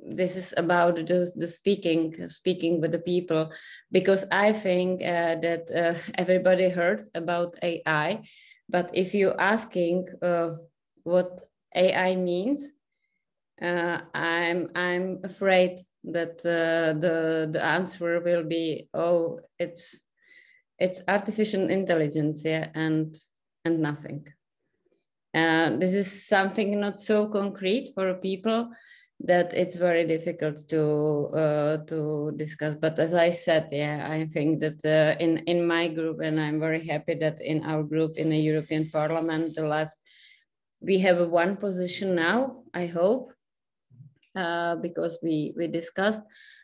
[0.02, 3.52] this is about the, the speaking speaking with the people.
[3.90, 8.22] Because i think uh, that uh, everybody heard about ai
[8.68, 10.50] but if you're asking uh,
[11.02, 11.40] what
[11.74, 12.72] ai means
[13.62, 20.00] uh, i'm i'm afraid that uh, the the answer will be oh it's
[20.78, 23.16] it's artificial intelligence yeah and
[23.64, 24.26] and nothing
[25.34, 28.70] uh, this is something not so concrete for people
[29.22, 32.74] that it's very difficult to uh, to discuss.
[32.74, 36.58] But as I said, yeah, I think that uh, in in my group, and I'm
[36.58, 39.96] very happy that in our group in the European Parliament, the left,
[40.80, 42.64] we have a one position now.
[42.72, 43.32] I hope
[44.34, 46.22] uh, because we we discussed.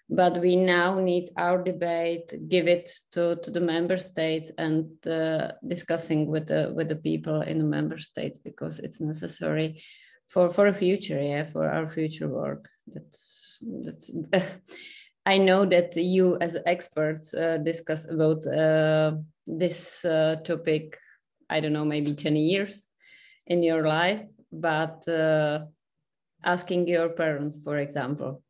[0.08, 5.52] But we now need our debate, give it to, to the member states, and uh,
[5.66, 9.82] discussing with the with the people in the member states because it's necessary
[10.28, 12.68] for for a future yeah for our future work.
[12.86, 14.10] That's that's
[15.26, 19.12] i know that you as experts uh, discuss about uh,
[19.46, 20.96] this uh, topic
[21.50, 22.86] i don't know maybe 10 years
[23.46, 25.60] in your life but uh,
[26.44, 28.42] asking your parents for example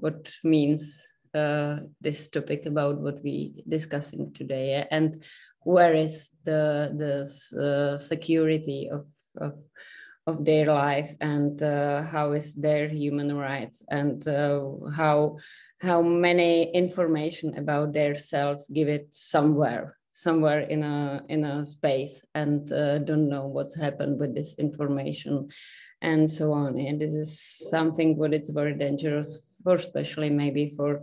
[0.00, 4.86] what means uh, this topic about what we discussing today.
[4.90, 5.22] And
[5.60, 7.22] where is the the
[7.60, 9.54] uh, security of, of
[10.26, 14.60] of their life and uh, how is their human rights and uh,
[14.94, 15.36] how
[15.80, 22.24] how many information about their themselves give it somewhere somewhere in a in a space
[22.34, 25.48] and uh, don't know what's happened with this information
[26.02, 26.78] and so on.
[26.78, 31.02] And this is something what it's very dangerous for especially maybe for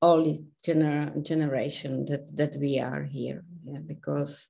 [0.00, 3.44] all this gener- generation that that we are here.
[3.64, 4.48] Yeah, because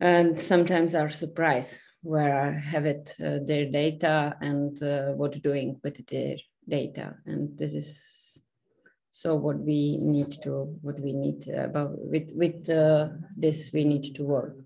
[0.00, 5.80] and sometimes are surprised where I have it uh, their data and uh, what doing
[5.82, 6.36] with their
[6.68, 7.16] data.
[7.24, 8.23] And this is
[9.14, 10.52] so what we need to
[10.82, 14.56] what we need about with with uh, this we need to work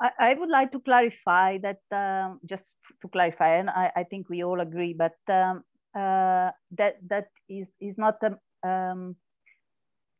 [0.00, 2.64] I, I would like to clarify that um, just
[3.02, 5.62] to clarify and I, I think we all agree but um,
[5.94, 8.32] uh, that that is is not a
[8.66, 9.16] um,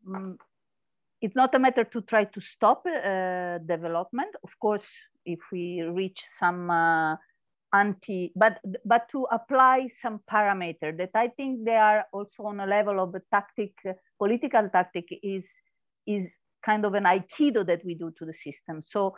[0.07, 0.37] mm,
[1.23, 4.35] it's not a matter to try to stop uh, development.
[4.43, 4.91] Of course,
[5.25, 7.17] if we reach some uh,
[7.75, 12.67] anti, but but to apply some parameter that I think they are also on a
[12.67, 13.73] level of a tactic,
[14.19, 15.45] political tactic is
[16.07, 16.29] is
[16.65, 18.81] kind of an aikido that we do to the system.
[18.81, 19.15] So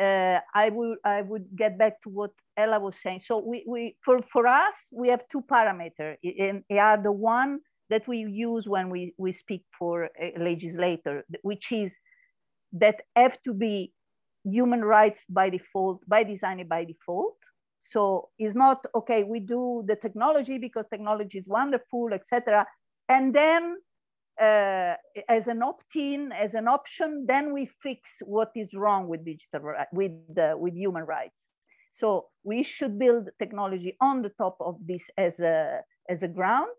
[0.00, 3.20] uh, I would I would get back to what Ella was saying.
[3.24, 7.60] So we, we for for us we have two parameters, and they are the one
[7.90, 11.92] that we use when we, we speak for a legislator, which is
[12.72, 13.92] that have to be
[14.44, 17.36] human rights by default, by design and by default.
[17.80, 22.66] So it's not, okay, we do the technology because technology is wonderful, etc.
[23.08, 23.78] And then
[24.38, 24.94] uh,
[25.28, 30.12] as an opt-in, as an option, then we fix what is wrong with digital, with,
[30.38, 31.40] uh, with human rights.
[31.92, 36.70] So we should build technology on the top of this as a, as a ground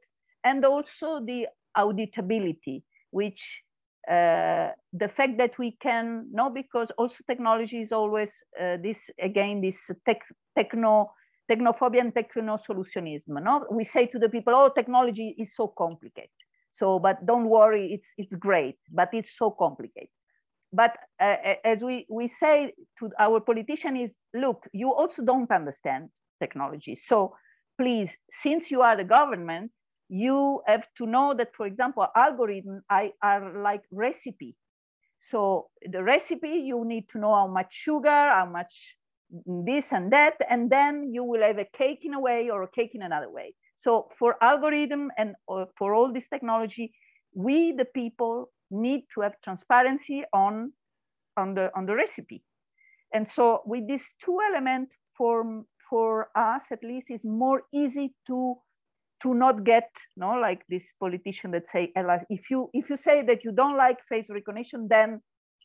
[0.43, 3.63] and also the auditability, which
[4.09, 9.61] uh, the fact that we can know because also technology is always uh, this again
[9.61, 10.21] this tech,
[10.57, 11.11] techno
[11.49, 13.43] technophobia and techno solutionism.
[13.43, 16.29] No, we say to the people, "Oh, technology is so complicated."
[16.71, 20.09] So, but don't worry, it's it's great, but it's so complicated.
[20.73, 26.09] But uh, as we we say to our politician is, look, you also don't understand
[26.39, 26.95] technology.
[26.95, 27.35] So
[27.77, 29.71] please, since you are the government,
[30.11, 34.57] you have to know that, for example, algorithms are like recipe.
[35.19, 38.97] So the recipe, you need to know how much sugar, how much
[39.45, 42.67] this and that, and then you will have a cake in a way or a
[42.67, 43.53] cake in another way.
[43.79, 46.91] So for algorithm and uh, for all this technology,
[47.33, 50.73] we, the people, need to have transparency on,
[51.37, 52.43] on, the, on the recipe.
[53.13, 58.55] And so with these two elements for, for us at least is more easy to
[59.21, 61.91] to not get no like this politician that say
[62.29, 65.21] if you if you say that you don't like face recognition then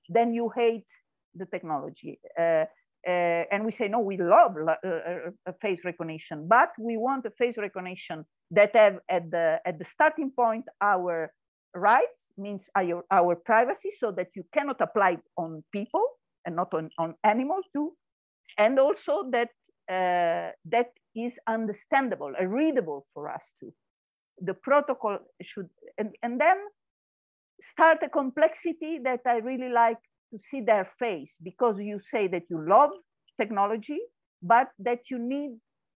[0.09, 0.87] then you hate
[1.35, 2.65] the technology uh,
[3.09, 7.31] uh, and we say no we love uh, uh, face recognition but we want a
[7.31, 11.31] face recognition that have at the at the starting point our
[11.77, 16.05] rights means our, our privacy so that you cannot apply on people
[16.45, 17.93] and not on, on animals too.
[18.59, 19.51] And also that
[19.89, 23.73] uh, that is understandable and readable for us too.
[24.41, 26.59] The protocol should, and, and then
[27.61, 29.99] start a complexity that I really like
[30.33, 32.91] to see their face because you say that you love
[33.41, 34.01] technology,
[34.43, 35.53] but that you need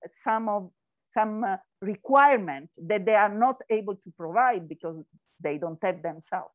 [0.09, 0.71] some of
[1.09, 4.97] some uh, requirement that they are not able to provide because
[5.43, 6.55] they don't have themselves.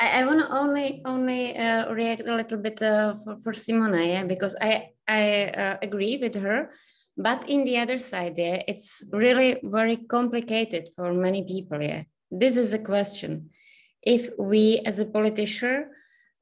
[0.00, 4.06] I, I want to only only uh, react a little bit uh, for, for Simona,
[4.06, 6.70] yeah, because I I uh, agree with her,
[7.16, 11.82] but in the other side, yeah, it's really very complicated for many people.
[11.82, 13.50] Yeah, this is a question.
[14.02, 15.86] If we, as a politician,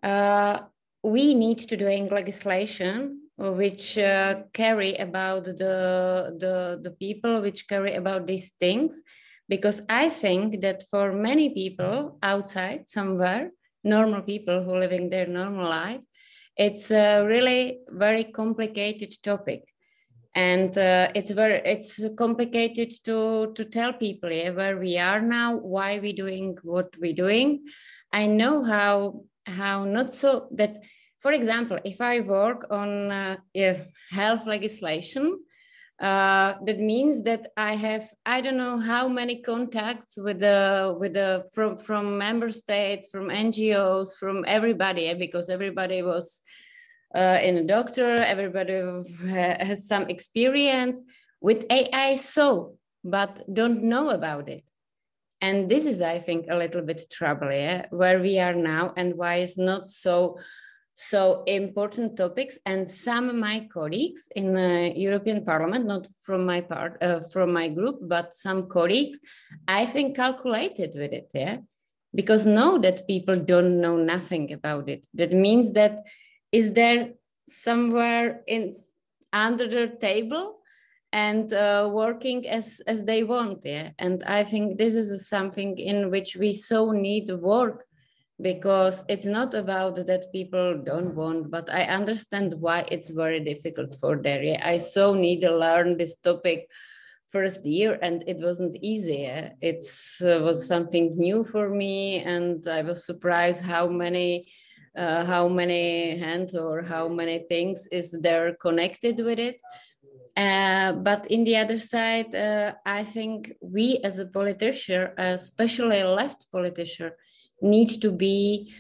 [0.03, 0.61] uh,
[1.03, 7.95] we need to doing legislation which uh, carry about the, the the people which carry
[7.95, 9.03] about these things
[9.49, 13.51] because I think that for many people outside somewhere,
[13.85, 16.01] normal people who living their normal life,
[16.57, 19.72] it's a really very complicated topic.
[20.35, 25.57] And uh, it's very it's complicated to to tell people yeah, where we are now,
[25.57, 27.65] why we're doing what we're doing.
[28.13, 30.83] I know how how not so that,
[31.21, 33.37] for example, if I work on uh,
[34.11, 35.39] health legislation,
[36.01, 41.13] uh, that means that I have I don't know how many contacts with the with
[41.13, 46.41] the from from member states, from NGOs, from everybody eh, because everybody was
[47.15, 48.81] uh, in a doctor, everybody
[49.29, 51.01] has some experience
[51.41, 54.65] with AI, so but don't know about it.
[55.41, 59.17] And this is, I think, a little bit trouble, yeah, where we are now, and
[59.17, 60.39] why it's not so
[60.95, 66.61] so important topics and some of my colleagues in the European Parliament, not from my
[66.61, 69.19] part, uh, from my group, but some colleagues,
[69.67, 71.59] I think calculated with it, yeah,
[72.15, 75.07] because know that people don't know nothing about it.
[75.15, 76.01] That means that
[76.53, 77.11] is there
[77.49, 78.77] somewhere in
[79.33, 80.59] under the table
[81.13, 83.91] and uh, working as as they want, yeah.
[83.99, 87.85] And I think this is something in which we so need work
[88.41, 93.95] because it's not about that people don't want, but I understand why it's very difficult
[94.01, 94.57] for them.
[94.63, 96.71] I so need to learn this topic
[97.31, 99.25] first year and it wasn't easy.
[99.61, 99.85] It
[100.23, 104.47] uh, was something new for me and I was surprised how many
[104.97, 109.61] uh, how many hands or how many things is there connected with it.
[110.37, 116.09] Uh, but in the other side, uh, I think we as a politician, especially a
[116.09, 117.13] left politician,
[117.61, 118.73] need to be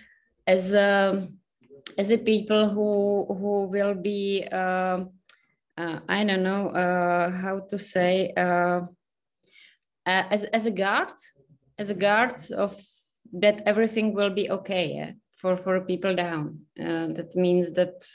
[0.46, 1.28] as a
[1.98, 5.04] as a people who who will be uh,
[5.76, 8.32] uh, I don't know uh, how to say
[10.06, 11.12] as as a guard
[11.78, 12.80] as a guard of
[13.32, 15.12] that everything will be okay yeah,
[15.42, 16.60] for for people down.
[16.80, 18.06] Uh, that means that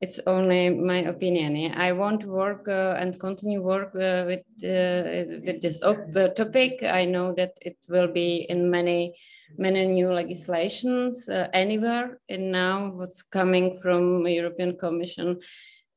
[0.00, 1.72] it's only my opinion.
[1.76, 6.82] I want to work uh, and continue work uh, with uh, with this topic.
[6.82, 9.14] I know that it will be in many
[9.56, 12.18] many new legislations uh, anywhere.
[12.28, 15.38] And now what's coming from European Commission,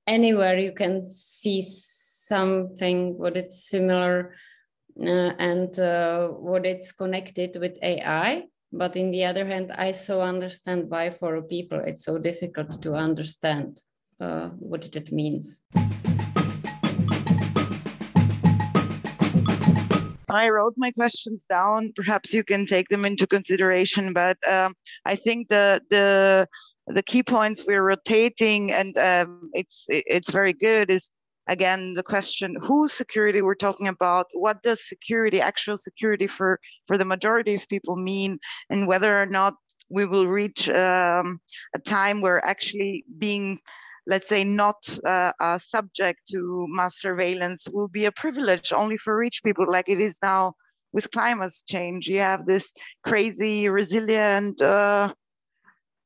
[0.06, 4.36] anywhere you can see something what it's similar
[5.02, 8.43] uh, and uh, what it's connected with AI.
[8.78, 12.93] But in the other hand, I so understand why for people it's so difficult to
[12.95, 13.82] understand
[14.19, 15.61] uh, what it means.
[20.30, 21.93] I wrote my questions down.
[21.95, 24.73] Perhaps you can take them into consideration, but um,
[25.05, 26.45] I think the the
[26.88, 30.91] the key points we're rotating, and um, it's it's very good.
[30.91, 31.09] Is
[31.48, 36.98] again the question whose security we're talking about what does security actual security for for
[36.98, 38.39] the majority of people mean
[38.70, 39.54] and whether or not
[39.89, 41.39] we will reach um,
[41.76, 43.60] a time where actually being
[44.08, 44.76] let's say, not
[45.06, 50.00] uh, subject to mass surveillance will be a privilege only for rich people, like it
[50.00, 50.54] is now
[50.93, 52.08] with climate change.
[52.08, 52.72] You have this
[53.04, 55.14] crazy, resilient uh,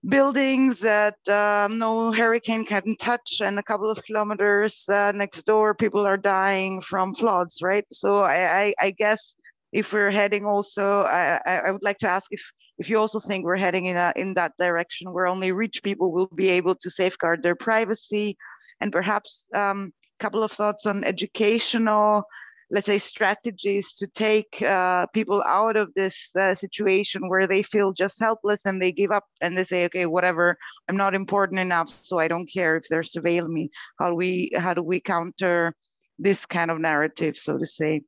[0.08, 5.74] buildings that uh, no hurricane can touch, and a couple of kilometers uh, next door,
[5.74, 7.86] people are dying from floods, right?
[7.92, 9.36] So I, I, I guess
[9.72, 12.42] if we're heading also, I, I would like to ask if
[12.80, 16.14] if you also think we're heading in, a, in that direction where only rich people
[16.14, 18.38] will be able to safeguard their privacy,
[18.80, 22.24] and perhaps a um, couple of thoughts on educational
[22.72, 27.94] let's say strategies to take uh, people out of this uh, situation where they feel
[27.94, 30.58] just helpless and they give up and they say okay whatever.
[30.88, 33.72] I'm not important enough so i don't care if they're surveilling me.
[33.98, 35.74] How do we how do we counter
[36.20, 38.02] this kind of narrative so to say?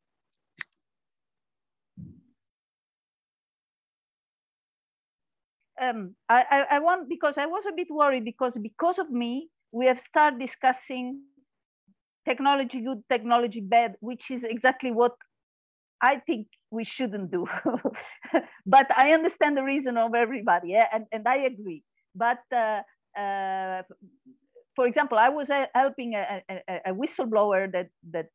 [5.82, 9.50] Um, I, I, I want because I was a bit worried because because of me
[9.72, 11.22] we have started discussing
[12.26, 15.14] technology good, technology bad, which is exactly what
[16.02, 17.46] I think we shouldn't do.
[18.66, 20.88] but I understand the reason of everybody, yeah?
[20.92, 21.84] and, and I agree.
[22.16, 22.82] But uh,
[23.18, 23.84] uh,
[24.76, 28.28] for example, I was uh, helping a, a, a, whistleblower that, that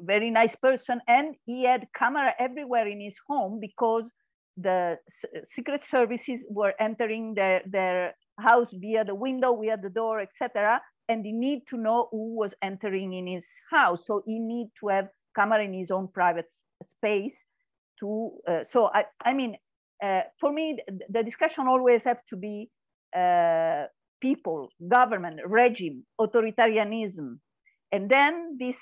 [0.00, 4.10] very nice person, and he had camera everywhere in his home because
[4.56, 4.98] the
[5.46, 10.80] secret services were entering their, their house via the window, via the door, etc
[11.12, 14.06] and he need to know who was entering in his house.
[14.06, 16.46] So he need to have camera in his own private
[16.86, 17.44] space
[18.00, 19.56] to, uh, so I, I mean,
[20.02, 22.70] uh, for me, the, discussion always have to be
[23.16, 23.84] uh,
[24.20, 27.38] people, government, regime, authoritarianism.
[27.92, 28.78] And then this,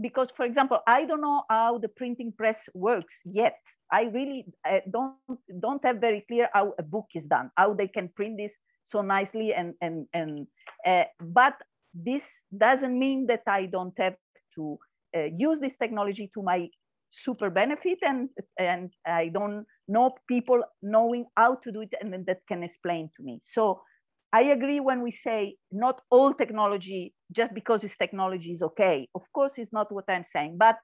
[0.00, 3.58] because for example, I don't know how the printing press works yet.
[3.92, 5.16] I really I don't,
[5.60, 9.00] don't have very clear how a book is done, how they can print this so
[9.02, 10.46] nicely and and and
[10.86, 11.54] uh, but
[11.94, 12.24] this
[12.56, 14.16] doesn't mean that i don't have
[14.54, 14.78] to
[15.16, 16.68] uh, use this technology to my
[17.10, 18.28] super benefit and
[18.58, 23.22] and i don't know people knowing how to do it and that can explain to
[23.22, 23.40] me.
[23.44, 23.80] So
[24.32, 29.22] i agree when we say not all technology just because it's technology is okay of
[29.32, 30.76] course it's not what i'm saying but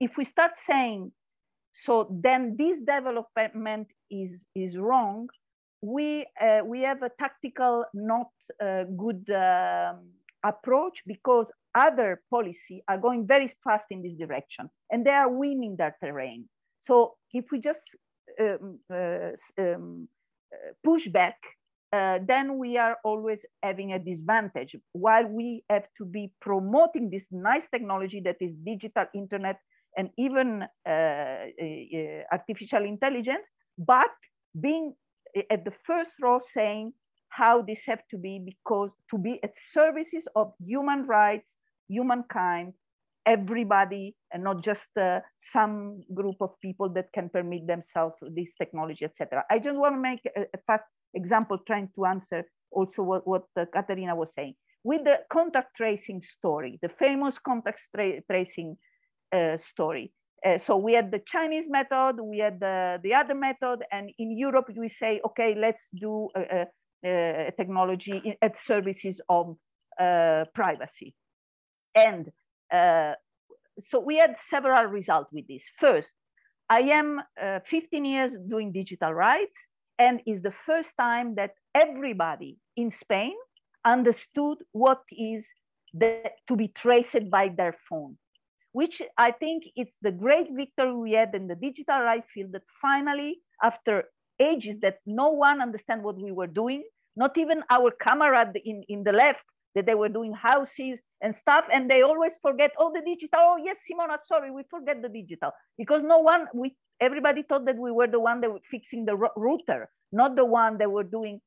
[0.00, 1.10] if we start saying
[1.74, 5.28] so then this development is is wrong.
[5.82, 8.30] We uh, we have a tactical not
[8.62, 10.10] uh, good um,
[10.44, 15.76] approach because other policy are going very fast in this direction and they are winning
[15.76, 16.48] their terrain.
[16.80, 17.96] So if we just
[18.40, 20.08] um, uh, um,
[20.52, 21.36] uh, push back
[21.94, 27.26] uh, then we are always having a disadvantage while we have to be promoting this
[27.30, 29.58] nice technology that is digital internet
[29.96, 31.36] and even uh,
[32.32, 33.46] artificial intelligence
[33.78, 34.10] but
[34.60, 34.94] being
[35.50, 36.92] at the first row saying
[37.36, 41.56] how this have to be because to be at services of human rights,
[41.88, 42.74] humankind,
[43.26, 49.04] everybody, and not just uh, some group of people that can permit themselves this technology,
[49.04, 49.44] etc.
[49.50, 50.84] I just want to make a, a, fast
[51.14, 54.54] example trying to answer also what, what uh, Katerina was saying.
[54.84, 58.93] With the contact tracing story, the famous contact tra tracing uh,
[59.58, 60.12] story,
[60.44, 64.36] uh, so we had the Chinese method, we had the, the other method, and in
[64.36, 66.66] Europe we say, okay, let's do a,
[67.04, 69.56] a, a technology at services of
[69.98, 71.14] uh, privacy.
[71.94, 72.30] And
[72.70, 73.14] uh,
[73.88, 75.62] so we had several results with this.
[75.78, 76.12] First,
[76.68, 79.58] I am uh, 15 years doing digital rights,
[79.98, 83.34] and is the first time that everybody in Spain
[83.84, 85.46] understood what is
[85.94, 88.18] the, to be traced by their phone
[88.74, 92.64] which I think it's the great victory we had in the digital right field that
[92.82, 93.94] finally, after
[94.40, 96.82] ages that no one understand what we were doing,
[97.14, 99.44] not even our comrade in, in the left,
[99.76, 103.56] that they were doing houses and stuff, and they always forget, oh, the digital, oh,
[103.64, 105.52] yes, Simona, sorry, we forget the digital.
[105.78, 109.16] Because no one, we everybody thought that we were the one that were fixing the
[109.36, 111.40] router, not the one that were doing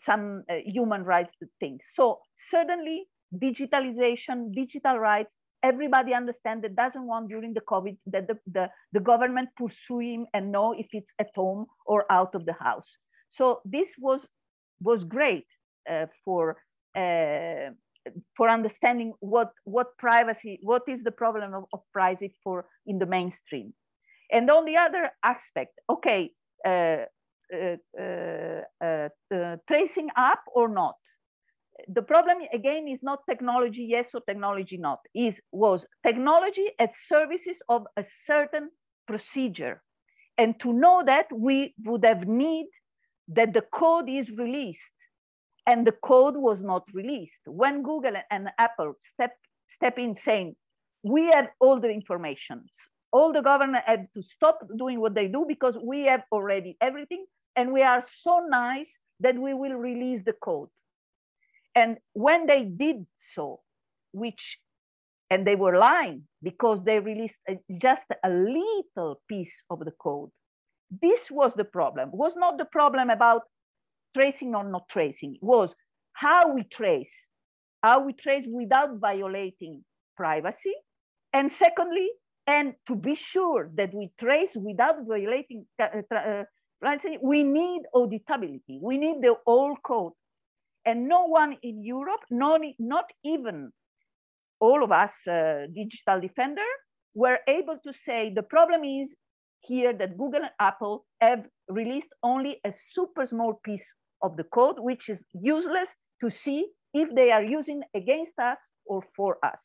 [0.00, 1.80] some uh, human rights things.
[1.94, 5.30] So certainly digitalization, digital rights
[5.62, 10.26] everybody understand that doesn't want during the COVID that the, the, the government pursue him
[10.34, 12.88] and know if it's at home or out of the house.
[13.30, 14.26] So this was,
[14.80, 15.46] was great
[15.90, 16.56] uh, for,
[16.96, 17.70] uh,
[18.36, 23.06] for understanding what, what privacy, what is the problem of, of privacy for in the
[23.06, 23.72] mainstream.
[24.30, 26.32] And on the other aspect, okay,
[26.66, 27.04] uh,
[27.52, 30.94] uh, uh, uh tracing up or not?
[31.88, 37.62] The problem again is not technology yes or technology not is was technology at services
[37.68, 38.70] of a certain
[39.06, 39.82] procedure.
[40.38, 42.66] And to know that we would have need
[43.28, 44.90] that the code is released.
[45.66, 47.42] And the code was not released.
[47.46, 49.32] When google and apple step
[49.68, 50.56] step in saying
[51.02, 52.64] we have all the information
[53.12, 57.24] all the government had to stop doing what they do because we have already everything
[57.56, 60.68] and we are so nice that we will release the code
[61.74, 63.60] and when they did so,
[64.12, 64.58] which,
[65.30, 70.30] and they were lying because they released a, just a little piece of the code,
[71.00, 72.10] this was the problem.
[72.10, 73.42] It was not the problem about
[74.14, 75.36] tracing or not tracing.
[75.36, 75.74] It was
[76.12, 77.12] how we trace,
[77.82, 79.84] how we trace without violating
[80.16, 80.74] privacy.
[81.32, 82.08] And secondly,
[82.46, 86.44] and to be sure that we trace without violating uh, uh,
[87.22, 88.80] we need auditability.
[88.80, 90.12] We need the whole code.
[90.84, 93.70] And no one in Europe, not, not even
[94.60, 96.66] all of us uh, digital defender,
[97.14, 99.14] were able to say the problem is
[99.60, 104.76] here that Google and Apple have released only a super small piece of the code,
[104.78, 109.62] which is useless to see if they are using against us or for us.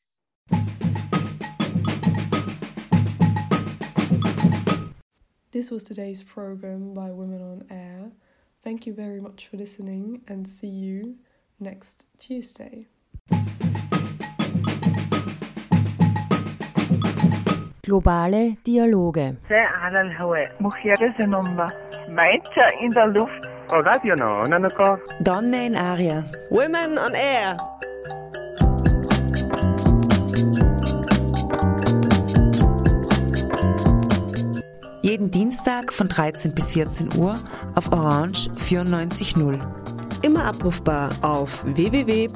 [5.51, 8.11] This was today's program by Women on Air.
[8.67, 11.15] Thank you very much for listening and see you
[11.57, 12.87] next Tuesday.
[17.81, 19.37] Globale Dialoge.
[22.81, 23.47] in der Luft.
[25.21, 26.25] Donne in aria.
[26.51, 27.57] Women on air.
[35.27, 37.35] Jeden Dienstag von 13 bis 14 Uhr
[37.75, 39.59] auf Orange 94.0.
[40.21, 42.27] Immer abrufbar auf www.noso.at.